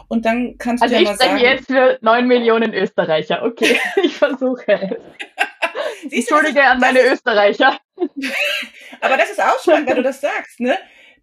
[0.09, 1.33] Und dann kannst also du ja mal sagen.
[1.33, 3.43] Also ich jetzt für neun Millionen Österreicher.
[3.43, 6.11] Okay, ich versuche es.
[6.11, 7.79] Entschuldige an meine Österreicher.
[9.03, 10.79] Aber das ist auch spannend, wenn du das sagst, ne?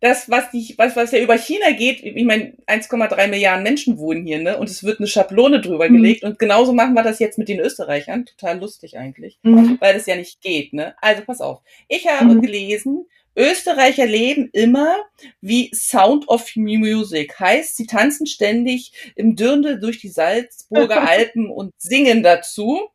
[0.06, 4.24] Das, was, die, was, was ja über China geht, ich meine, 1,3 Milliarden Menschen wohnen
[4.24, 4.58] hier, ne?
[4.58, 5.96] Und es wird eine Schablone drüber mhm.
[5.96, 6.24] gelegt.
[6.24, 8.26] Und genauso machen wir das jetzt mit den Österreichern.
[8.26, 9.78] Total lustig eigentlich, mhm.
[9.80, 10.96] weil das ja nicht geht, ne?
[11.02, 11.62] Also pass auf.
[11.88, 12.42] Ich habe mhm.
[12.42, 14.96] gelesen, Österreicher leben immer
[15.42, 17.40] wie Sound of Music.
[17.40, 22.90] Heißt, sie tanzen ständig im Dirndl durch die Salzburger Alpen und singen dazu.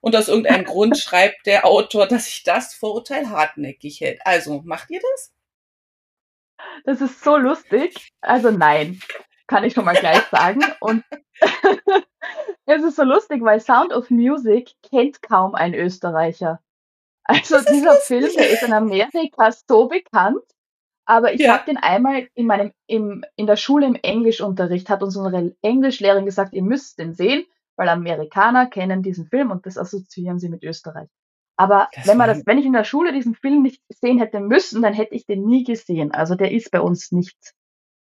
[0.00, 4.18] Und aus irgendeinem Grund schreibt der Autor, dass sich das Vorurteil hartnäckig hält.
[4.24, 5.32] Also, macht ihr das?
[6.84, 8.12] Das ist so lustig.
[8.20, 9.00] Also nein,
[9.46, 10.62] kann ich schon mal gleich sagen.
[10.80, 11.04] Und
[12.66, 16.60] es ist so lustig, weil Sound of Music kennt kaum ein Österreicher.
[17.24, 20.42] Also dieser Film, der ist in Amerika so bekannt,
[21.04, 21.54] aber ich ja.
[21.54, 26.24] habe den einmal in meinem im, in der Schule im Englischunterricht hat uns unsere Englischlehrerin
[26.24, 27.44] gesagt, ihr müsst den sehen,
[27.76, 31.08] weil Amerikaner kennen diesen Film und das assoziieren sie mit Österreich.
[31.56, 34.40] Aber das wenn man das, wenn ich in der Schule diesen Film nicht sehen hätte
[34.40, 36.12] müssen, dann hätte ich den nie gesehen.
[36.12, 37.36] Also der ist bei uns nicht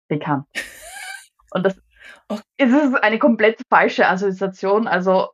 [0.09, 0.47] bekannt.
[1.53, 1.81] Und das
[2.29, 2.43] okay.
[2.59, 4.87] ist eine komplett falsche Assoziation.
[4.87, 5.31] Also,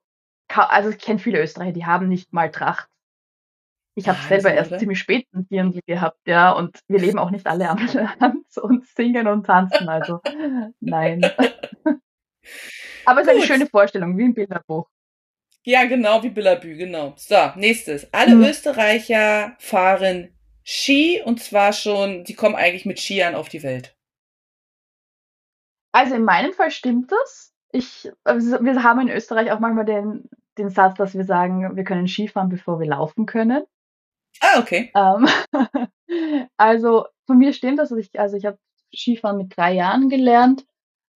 [0.49, 2.89] also ich kenne viele Österreicher, die haben nicht mal Tracht.
[3.95, 7.47] Ich habe selber erst ziemlich spät ein Dirndl gehabt, ja, und wir leben auch nicht
[7.47, 7.79] alle am
[8.21, 10.21] Land und singen und tanzen, also
[10.81, 11.21] nein.
[13.05, 14.89] Aber es ist eine schöne Vorstellung, wie ein Bilderbuch.
[15.65, 17.15] Ja, genau, wie Billabü, genau.
[17.17, 18.13] So, nächstes.
[18.13, 18.43] Alle Hm.
[18.43, 23.97] Österreicher fahren Ski und zwar schon, die kommen eigentlich mit Skiern auf die Welt.
[25.93, 27.53] Also in meinem Fall stimmt das.
[27.71, 31.85] Ich, also wir haben in Österreich auch manchmal den, den Satz, dass wir sagen, wir
[31.85, 33.65] können Skifahren, bevor wir laufen können.
[34.41, 34.91] Ah, okay.
[34.95, 35.29] Ähm,
[36.57, 37.93] also von mir stimmt das.
[37.93, 38.59] Also ich, also ich habe
[38.95, 40.67] Skifahren mit drei Jahren gelernt.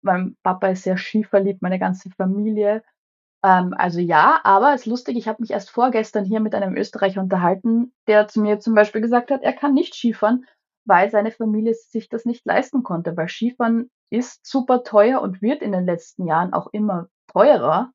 [0.02, 2.82] Mein Papa ist sehr skiverliebt, meine ganze Familie.
[3.44, 6.76] Ähm, also ja, aber es ist lustig, ich habe mich erst vorgestern hier mit einem
[6.76, 10.46] Österreicher unterhalten, der zu mir zum Beispiel gesagt hat, er kann nicht Skifahren,
[10.86, 15.60] weil seine Familie sich das nicht leisten konnte, weil Skifahren ist super teuer und wird
[15.62, 17.92] in den letzten Jahren auch immer teurer.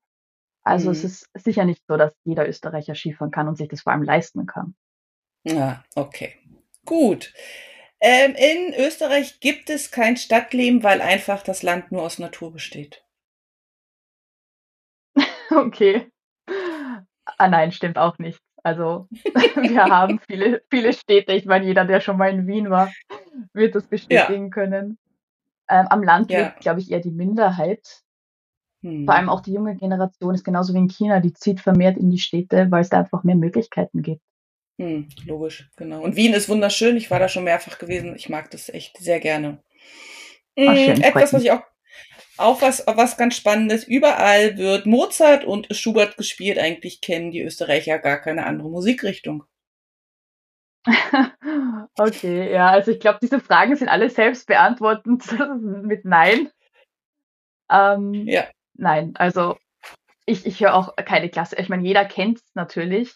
[0.62, 1.06] Also es Mhm.
[1.06, 4.46] ist sicher nicht so, dass jeder Österreicher Skifahren kann und sich das vor allem leisten
[4.46, 4.76] kann.
[5.44, 6.34] Ja, okay.
[6.86, 7.34] Gut.
[8.00, 13.04] Ähm, in Österreich gibt es kein Stadtleben, weil einfach das Land nur aus Natur besteht.
[15.50, 16.10] Okay.
[17.38, 18.40] Ah nein, stimmt auch nicht.
[18.62, 19.08] Also
[19.66, 21.32] wir haben viele, viele Städte.
[21.32, 22.90] Ich meine, jeder, der schon mal in Wien war,
[23.52, 24.98] wird das Ja, bestätigen können.
[25.68, 26.38] Ähm, am Land ja.
[26.38, 28.02] lebt, glaube ich, eher die Minderheit.
[29.04, 29.16] Vor Hm.
[29.16, 32.18] allem auch die junge Generation ist genauso wie in China, die zieht vermehrt in die
[32.18, 34.22] Städte, weil es da einfach mehr Möglichkeiten gibt.
[34.78, 36.02] Hm, logisch, genau.
[36.02, 36.96] Und Wien ist wunderschön.
[36.96, 38.16] Ich war da schon mehrfach gewesen.
[38.16, 39.62] Ich mag das echt sehr gerne.
[40.58, 41.62] Ah, Hm, schön, etwas, was ich auch,
[42.40, 43.84] auch was, was ganz Spannendes.
[43.84, 46.58] Überall wird Mozart und Schubert gespielt.
[46.58, 49.44] Eigentlich kennen die Österreicher gar keine andere Musikrichtung.
[51.98, 55.24] Okay, ja, also ich glaube, diese Fragen sind alle selbst beantwortend
[55.82, 56.48] mit Nein.
[57.70, 59.56] Ähm, Ja, nein, also
[60.26, 61.56] ich, ich höre auch keine Klasse.
[61.56, 63.14] Ich meine, jeder kennt es natürlich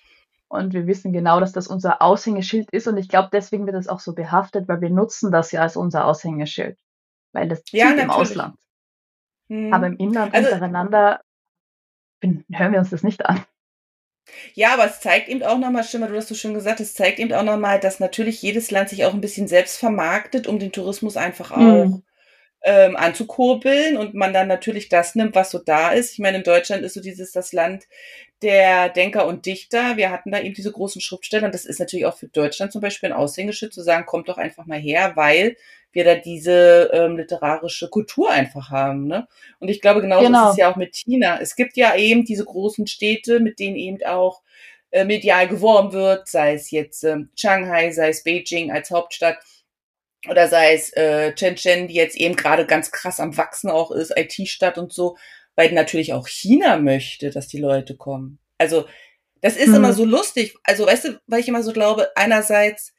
[0.49, 3.89] und wir wissen genau, dass das unser Aushängeschild ist und ich glaube, deswegen wird es
[3.89, 6.79] auch so behaftet, weil wir nutzen das ja als unser Aushängeschild,
[7.33, 8.55] weil das ja, zieht im natürlich.
[9.49, 9.75] Ausland.
[9.75, 11.21] Aber im Inland Also, untereinander
[12.21, 13.45] bin, hören wir uns das nicht an.
[14.55, 17.19] Ja, aber es zeigt eben auch nochmal, Schimmer, du hast so schön gesagt, es zeigt
[17.19, 20.73] eben auch nochmal, dass natürlich jedes Land sich auch ein bisschen selbst vermarktet, um den
[20.73, 22.03] Tourismus einfach auch Hm.
[22.65, 26.13] Ähm, anzukurbeln und man dann natürlich das nimmt, was so da ist.
[26.15, 27.85] Ich meine, in Deutschland ist so dieses das Land
[28.43, 29.97] der Denker und Dichter.
[29.97, 32.81] Wir hatten da eben diese großen Schriftsteller und das ist natürlich auch für Deutschland zum
[32.81, 35.57] Beispiel ein Aushängeschild zu sagen, kommt doch einfach mal her, weil
[35.93, 39.07] wir da diese ähm, literarische Kultur einfach haben.
[39.07, 39.29] Ne?
[39.61, 40.55] Und ich glaube, genauso ist es Genau.
[40.57, 41.39] ja auch mit China.
[41.41, 44.43] Es gibt ja eben diese großen Städte, mit denen eben auch
[44.91, 49.39] äh, medial geworben wird, sei es jetzt ähm, Shanghai, sei es Beijing als Hauptstadt
[50.29, 54.13] oder sei es äh, Shenzhen, die jetzt eben gerade ganz krass am Wachsen auch ist,
[54.17, 55.17] IT-Stadt und so,
[55.57, 58.39] weil natürlich auch China möchte, dass die Leute kommen.
[58.59, 58.87] Also
[59.41, 59.95] das ist immer Hm.
[59.95, 60.55] so lustig.
[60.65, 62.93] Also weißt du, weil ich immer so glaube, einerseits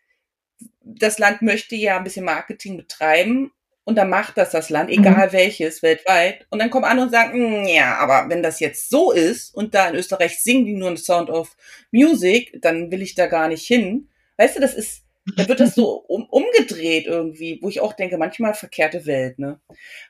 [0.82, 3.52] das Land möchte ja ein bisschen Marketing betreiben
[3.84, 5.00] und dann macht das das Land, Mhm.
[5.00, 6.46] egal welches, weltweit.
[6.50, 9.74] Und dann kommen andere und sagen, "Mm, ja, aber wenn das jetzt so ist und
[9.76, 11.56] da in Österreich singen die nur ein Sound of
[11.92, 14.10] Music, dann will ich da gar nicht hin.
[14.38, 15.04] Weißt du, das ist,
[15.36, 19.60] da wird das so um, umgedreht irgendwie, wo ich auch denke, manchmal verkehrte Welt, ne?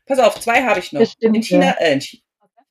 [0.05, 1.13] Pass auf, zwei habe ich noch.
[1.33, 1.71] In stimmt, ja.
[1.71, 2.23] China, äh, in Chi-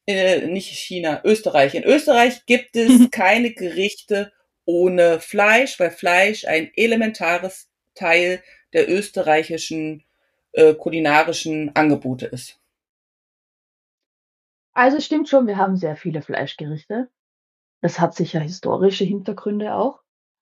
[0.06, 1.74] äh, nicht China, Österreich.
[1.74, 4.32] In Österreich gibt es keine Gerichte
[4.66, 8.42] ohne Fleisch, weil Fleisch ein elementares Teil
[8.74, 10.04] der österreichischen
[10.52, 12.60] äh, kulinarischen Angebote ist.
[14.72, 17.10] Also es stimmt schon, wir haben sehr viele Fleischgerichte.
[17.82, 20.02] Das hat sicher historische Hintergründe auch.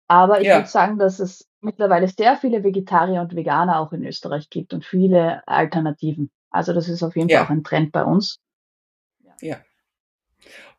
[0.07, 4.05] Aber ich würde Ja, sagen, dass es mittlerweile sehr viele Vegetarier und Veganer auch in
[4.05, 6.31] Österreich gibt und viele Alternativen.
[6.49, 8.39] Also das ist auf jeden Fall auch ja, ein Trend bei uns.
[9.19, 9.33] Ja.
[9.41, 9.57] ja.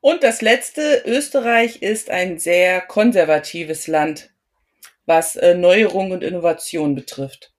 [0.01, 4.31] Und das letzte, Österreich ist ein sehr konservatives Land,
[5.07, 7.53] was äh, Neuerung und Innovation betrifft.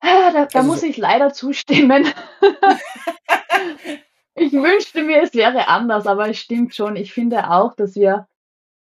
[0.00, 2.06] Ah, Da, da Also muss ich leider zustimmen.
[4.36, 6.96] Ich wünschte mir, es wäre anders, aber es stimmt schon.
[6.96, 8.26] Ich finde auch, dass wir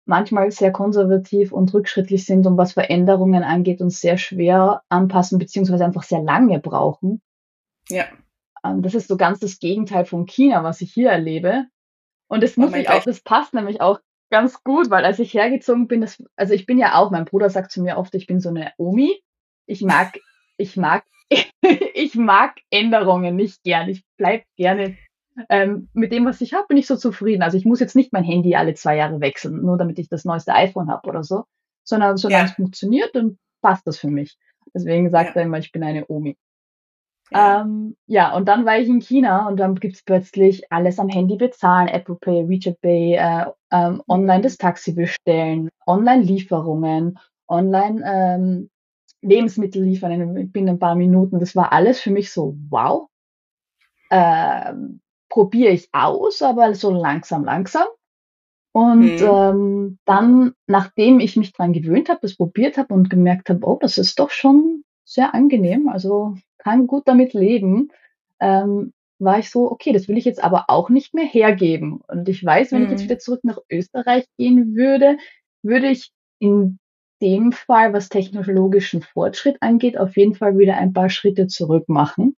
[0.08, 5.84] manchmal sehr konservativ und rückschrittlich sind und was Veränderungen angeht und sehr schwer anpassen beziehungsweise
[5.84, 7.20] einfach sehr lange brauchen.
[7.88, 8.06] Ja,
[8.64, 11.66] Ähm, Das ist so ganz das Gegenteil von China, was ich hier erlebe.
[12.28, 14.00] Und das war muss mein ich auch, das passt nämlich auch
[14.30, 17.50] ganz gut, weil als ich hergezogen bin, das, also ich bin ja auch, mein Bruder
[17.50, 19.22] sagt zu mir oft, ich bin so eine Omi.
[19.66, 20.18] Ich mag,
[20.56, 21.04] ich mag,
[21.94, 23.88] ich mag Änderungen nicht gern.
[23.88, 24.96] Ich bleib gerne
[25.48, 27.42] ähm, mit dem, was ich habe, bin ich so zufrieden.
[27.42, 30.24] Also ich muss jetzt nicht mein Handy alle zwei Jahre wechseln, nur damit ich das
[30.24, 31.44] neueste iPhone habe oder so,
[31.84, 34.38] sondern solange es Ja, funktioniert, dann passt das für mich.
[34.74, 36.36] Deswegen sagt ja, er immer, ich bin eine Omi.
[37.30, 37.58] ja.
[37.62, 41.36] Ähm, ja, und dann war ich in China und dann gibt's plötzlich alles am Handy
[41.36, 44.58] bezahlen, Apple Pay, WeChat Pay, äh, ähm, online das Mhm.
[44.58, 47.18] Taxi bestellen, Online-Lieferungen,
[47.48, 48.70] online ähm,
[49.22, 51.38] Lebensmittel liefern in, binnen ein paar Minuten.
[51.40, 53.08] Das war alles für mich so, wow.
[54.10, 55.00] Ähm,
[55.38, 57.86] probiere ich aus, aber so langsam, langsam.
[58.72, 59.22] Und Mhm.
[59.22, 63.78] ähm, dann, nachdem ich mich dran gewöhnt habe, das probiert habe und gemerkt habe, oh,
[63.80, 67.90] das ist doch schon sehr angenehm, also kann gut damit leben,
[68.40, 72.00] ähm, war ich so, okay, das will ich jetzt aber auch nicht mehr hergeben.
[72.08, 73.08] Und ich weiß, wenn ich jetzt Mhm.
[73.08, 75.16] wieder zurück nach Österreich gehen würde,
[75.62, 76.78] würde ich in
[77.22, 82.36] dem Fall, was technologischen Fortschritt angeht, auf jeden Fall wieder ein paar Schritte zurück machen.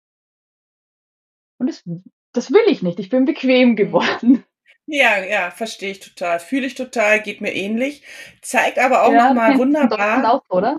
[1.58, 1.84] Und das,
[2.32, 2.98] das will ich nicht.
[2.98, 3.76] Ich bin bequem Mhm.
[3.76, 4.44] geworden.
[4.86, 6.40] Ja, ja, verstehe ich total.
[6.40, 8.02] Fühle ich total, geht mir ähnlich.
[8.42, 10.78] Zeigt aber auch Ja, noch mal kennst du in Deutschland wunderbar auch, oder?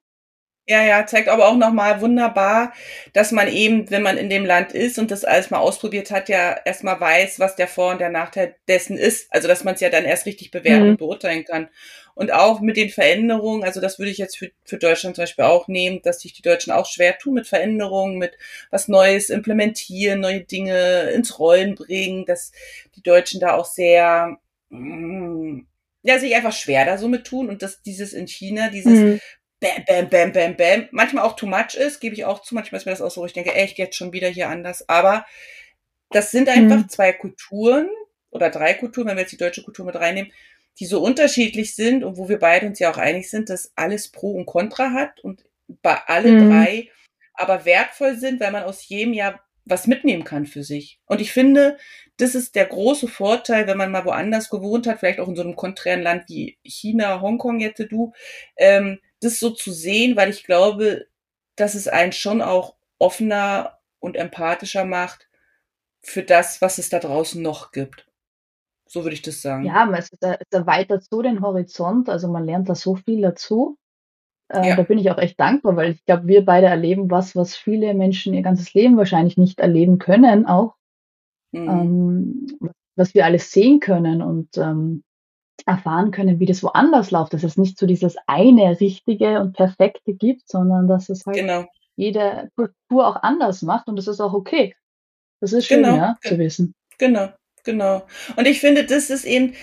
[0.72, 2.72] Ja, ja, zeigt aber auch noch mal wunderbar,
[3.12, 6.30] dass man eben, wenn man in dem Land ist und das alles mal ausprobiert hat,
[6.30, 9.28] ja erst mal weiß, was der Vor und der Nachteil dessen ist.
[9.34, 10.90] Also, dass man's ja dann erst richtig bewerten Mhm.
[10.92, 11.68] und beurteilen kann.
[12.16, 15.44] Und auch mit den Veränderungen, also das würde ich jetzt für für Deutschland zum Beispiel
[15.44, 18.38] auch nehmen, dass sich die Deutschen auch schwer tun mit Veränderungen, mit
[18.70, 22.54] was Neues implementieren, neue Dinge ins Rollen bringen, dass
[22.96, 24.38] die Deutschen da auch sehr,
[24.70, 25.68] hm,
[26.04, 29.20] ja, sich einfach schwer da so mit tun und dass dieses in China, dieses Mhm.
[29.62, 32.56] Bam, bam, bam, bam, bam, manchmal auch too much ist, gebe ich auch zu.
[32.56, 34.90] Manchmal ist mir das auch so, wo ich denke: „Echt, jetzt schon wieder hier anders?“
[34.90, 35.24] Aber
[36.12, 36.88] das sind einfach Mhm.
[36.88, 37.90] 2 Kulturen
[38.32, 40.32] oder 3 Kulturen, wenn wir jetzt die deutsche Kultur mit reinnehmen,
[40.80, 44.10] die so unterschiedlich sind und wo wir beide uns ja auch einig sind, dass alles
[44.12, 45.46] Pro und Contra hat und
[45.84, 46.38] bei alle Mhm.
[46.38, 46.90] 3
[47.36, 51.00] aber wertvoll sind, weil man aus jedem ja was mitnehmen kann für sich.
[51.06, 51.78] Und ich finde,
[52.18, 55.44] das ist der große Vorteil, wenn man mal woanders gewohnt hat, vielleicht auch in so
[55.44, 58.14] 'nem konträren Land wie China, Hongkong jetzt du,
[58.58, 61.08] ähm, das so zu sehen, weil ich glaube,
[61.56, 65.30] dass es einen schon auch offener und empathischer macht
[66.02, 68.08] für das, was es da draußen noch gibt.
[68.88, 69.66] So würde ich das sagen.
[69.66, 73.78] Ja, man es es erweitert so den Horizont, also man lernt da so viel dazu.
[74.50, 74.76] Äh, Ja.
[74.76, 77.94] da bin ich auch echt dankbar, weil ich glaube, wir beide erleben was, was viele
[77.94, 80.76] Menschen ihr ganzes Leben wahrscheinlich nicht erleben können auch.
[81.54, 81.70] Mhm.
[81.70, 82.48] Ähm,
[82.98, 85.04] was wir alles sehen können und, ähm,
[85.68, 90.14] erfahren können, wie das woanders läuft, dass es nicht so dieses eine Richtige und Perfekte
[90.14, 91.66] gibt, sondern dass es halt Genau.
[91.96, 94.76] jede Kultur auch anders macht und das ist auch okay.
[95.42, 96.74] Das ist schön, Genau, ja, zu wissen.
[96.98, 97.30] genau,
[97.64, 98.04] genau.
[98.38, 99.54] Und ich finde, das ist eben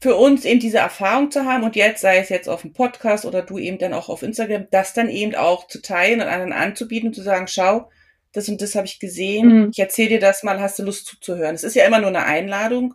[0.00, 3.42] für uns eben diese Erfahrung zu haben und jetzt, sei es jetzt auf'm Podcast oder
[3.42, 7.08] du eben dann auch auf Instagram, das dann eben auch zu teilen und anderen anzubieten
[7.08, 7.90] und zu sagen: „Schau,
[8.32, 9.48] das und das habe ich gesehen.
[9.64, 9.70] Mhm.
[9.72, 12.24] Ich erzähle dir das mal, hast du Lust zuzuhören?“ Es ist ja immer nur 'ne
[12.24, 12.94] Einladung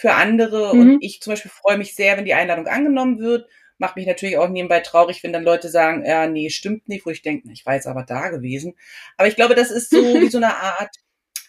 [0.00, 1.00] für andere und Mhm.
[1.00, 3.48] ich zum Beispiel freue mich sehr, wenn die Einladung angenommen wird.
[3.78, 7.10] Macht mich natürlich auch nebenbei traurig, wenn dann Leute sagen: „Ja, ne, stimmt nicht“, wo
[7.10, 8.74] ich denke: „Ich war jetzt aber da gewesen.“
[9.18, 10.90] Aber ich glaube, das ist so wie so 'ne Art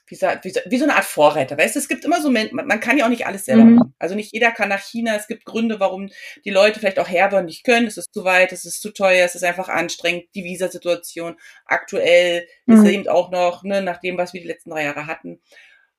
[0.08, 1.80] wie sa wie sa wie so 'ne Art Vorreiter, weißt du?
[1.80, 3.72] Es gibt immer so man man kann ja auch nicht alles selber Mhm.
[3.72, 3.94] machen.
[4.00, 5.16] Also, nicht jeder kann nach China.
[5.16, 6.10] Es gibt Gründe, warum
[6.46, 7.88] die Leute vielleicht auch her wollen, nicht können.
[7.88, 11.38] Es ist zu weit, es ist zu teuer, es ist einfach anstrengend, die Visasituation.
[11.66, 12.88] Aktuell ist Mhm.
[12.88, 15.42] eben auch noch, ne, nach dem, was wir die letzten 3 Jahre hatten.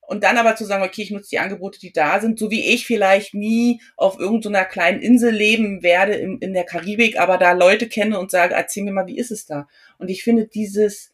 [0.06, 2.66] Und dann aber zu sagen: „Okay, ich nutze die Angebote, die da sind“, so wie
[2.74, 7.18] ich vielleicht nie auf irgend so 'ner kleinen Insel leben werde in in der Karibik,
[7.20, 10.22] aber da Leute kenne und sage: „Erzähl mir mal, wie ist es da?“ Und ich
[10.24, 11.10] finde dieses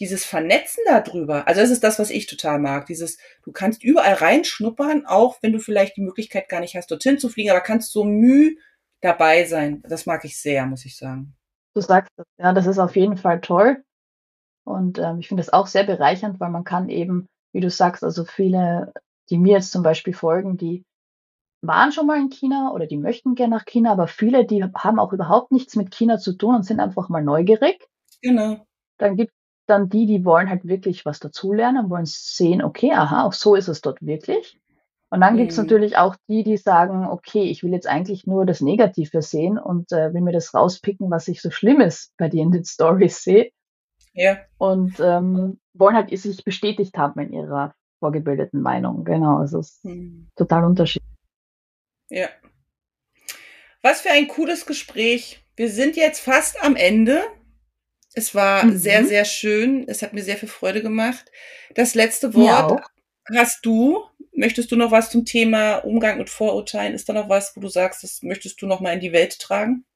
[0.00, 2.86] dieses Vernetzen da drüber also, das ist das, was ich total mag.
[2.86, 7.18] Dieses du kannst überall reinschnuppern, auch wenn du vielleicht die Möglichkeit gar nicht hast, dorthin
[7.18, 8.56] zu fliegen, aber kannst so müh
[9.00, 9.82] dabei sein.
[9.88, 11.34] Das mag ich sehr, muss ich sagen.
[11.74, 13.82] Du sagst es, ja, das ist auf jeden Fall toll.
[14.64, 18.04] Und, ähm, ich finde das auch sehr bereichernd, weil man kann eben, wie du sagst
[18.04, 18.92] also, viele,
[19.30, 20.84] die mir jetzt zum Beispiel folgen, die
[21.62, 24.98] waren schon mal in China oder die möchten gern nach China, aber viele, die haben
[25.00, 27.88] auch überhaupt nichts mit China zu tun und sind einfach mal neugierig.
[28.22, 28.66] Genau.
[28.98, 29.34] Dann gibt's
[29.66, 33.68] dann die, die wollen halt wirklich was dazulernen, wollen sehen: „Okay, aha, auch so ist
[33.68, 34.60] es dort wirklich.“
[35.10, 35.52] Und dann Mhm.
[35.56, 39.92] natürlich auch die, die sagen: „Okay, ich will jetzt eigentlich nur das Negative sehen und,
[39.92, 43.50] äh, will mir das rauspicken, was ich so Schlimmes bei dir in den Stories sehe.“
[44.14, 44.46] Ja.
[44.58, 49.04] Und, ähm, wollen halt sich bestätigt haben in ihrer vorgebildeten Meinung.
[49.04, 50.28] Genau, also es ist Mhm.
[50.36, 51.10] total unterschiedlich.
[52.10, 52.28] Ja.
[53.82, 55.40] Was für ein cooles Gespräch.
[55.56, 57.22] Wir sind jetzt fast am Ende.
[58.14, 59.06] Es war sehr, Mhm.
[59.06, 59.84] sehr schön.
[59.88, 61.30] Es hat mir sehr viel Freude gemacht.
[61.74, 62.82] Das letzte Wort
[63.34, 64.02] hast du.
[64.32, 67.68] Möchtest du noch was zum Thema Umgang mit Vorurteilen ist da noch was, wo du
[67.68, 69.86] sagst, das möchtest du noch mal in die Welt tragen?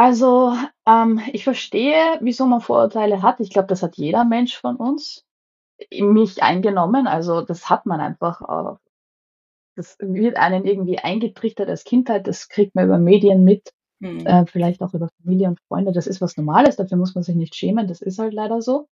[0.00, 0.54] Also,
[0.86, 3.38] ähm, ich verstehe, wieso man Vorurteile hat.
[3.40, 5.24] Ich glaube, das hat jeder Mensch von uns,
[5.90, 7.06] in mich eingenommen.
[7.08, 8.76] Also, das hat man einfach, äh
[9.76, 12.26] das wird einem irgendwie eingetrichtert als Kindheit.
[12.26, 14.26] Das kriegt man über Medien mit, Mhm.
[14.26, 15.92] äh, vielleicht auch über Familie und Freunde.
[15.92, 17.88] Das ist was Normales, dafür muss man sich nicht schämen.
[17.88, 18.88] Das ist halt leider so.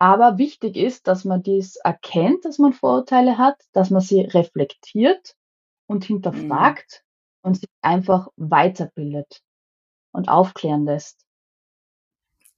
[0.00, 5.34] Aber wichtig ist, dass man dies erkennt, dass man Vorurteile hat, dass man sie reflektiert
[5.88, 6.72] und Mhm.
[6.74, 7.04] hinterfragt
[7.44, 9.42] und sich einfach weiterbildet
[10.12, 11.24] und aufklären lässt.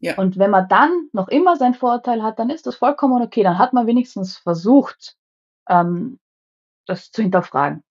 [0.00, 0.18] Ja.
[0.18, 3.42] Und wenn man dann noch immer seinen Vorteil hat, dann ist das vollkommen okay.
[3.42, 5.16] Dann hat man wenigstens versucht,
[5.68, 6.18] ähm,
[6.86, 7.82] das zu hinterfragen.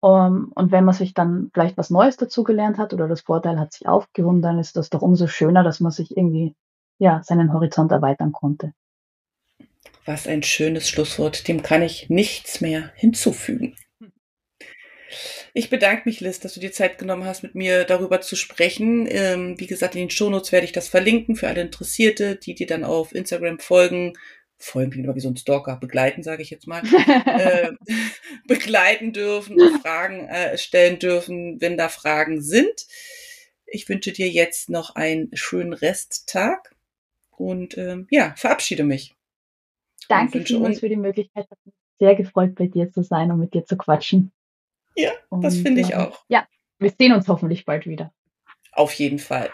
[0.00, 3.72] Um, und wenn man sich dann vielleicht was Neues dazugelernt hat oder das Vorteil hat
[3.72, 6.54] sich aufgehoben, dann ist das doch umso schöner, dass man sich irgendwie
[6.98, 8.74] ja seinen Horizont erweitern konnte.
[10.04, 11.48] Was ein schönes Schlusswort.
[11.48, 13.74] Dem kann ich nichts mehr hinzufügen.
[15.54, 19.06] Ich bedanke mich, Liz, dass du dir Zeit genommen hast, mit mir darüber zu sprechen.
[19.10, 22.66] Ähm, wie gesagt, in den Shownotes werde ich das verlinken für alle Interessierte, die dir
[22.66, 24.14] dann auf Instagram folgen.
[24.58, 26.82] Folgen klingt immer wie so ein Stalker, begleiten, sage ich jetzt mal.
[27.26, 27.72] äh,
[28.46, 32.86] begleiten dürfen und Fragen äh, stellen dürfen, wenn da Fragen sind.
[33.66, 36.74] Ich wünsche dir jetzt noch einen schönen Resttag
[37.30, 39.14] und ähm, ja, verabschiede mich.
[40.08, 41.46] Danke vielmals für die Möglichkeit.
[41.98, 44.32] Sehr gefreut, bei dir zu sein und mit dir zu quatschen.
[44.98, 46.24] Ja, das finde ich auch.
[46.28, 46.44] Ja,
[46.80, 48.12] wir sehen uns hoffentlich bald wieder.
[48.72, 49.50] Auf jeden Fall.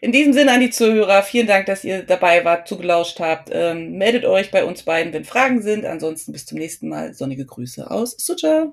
[0.00, 3.50] In diesem Sinne an die Zuhörer, vielen Dank, dass ihr dabei wart, zugelauscht habt.
[3.52, 5.84] Ähm, meldet euch bei uns beiden, wenn Fragen sind.
[5.84, 7.12] Ansonsten bis zum nächsten Mal.
[7.12, 8.72] Sonnige Grüße aus Sucha.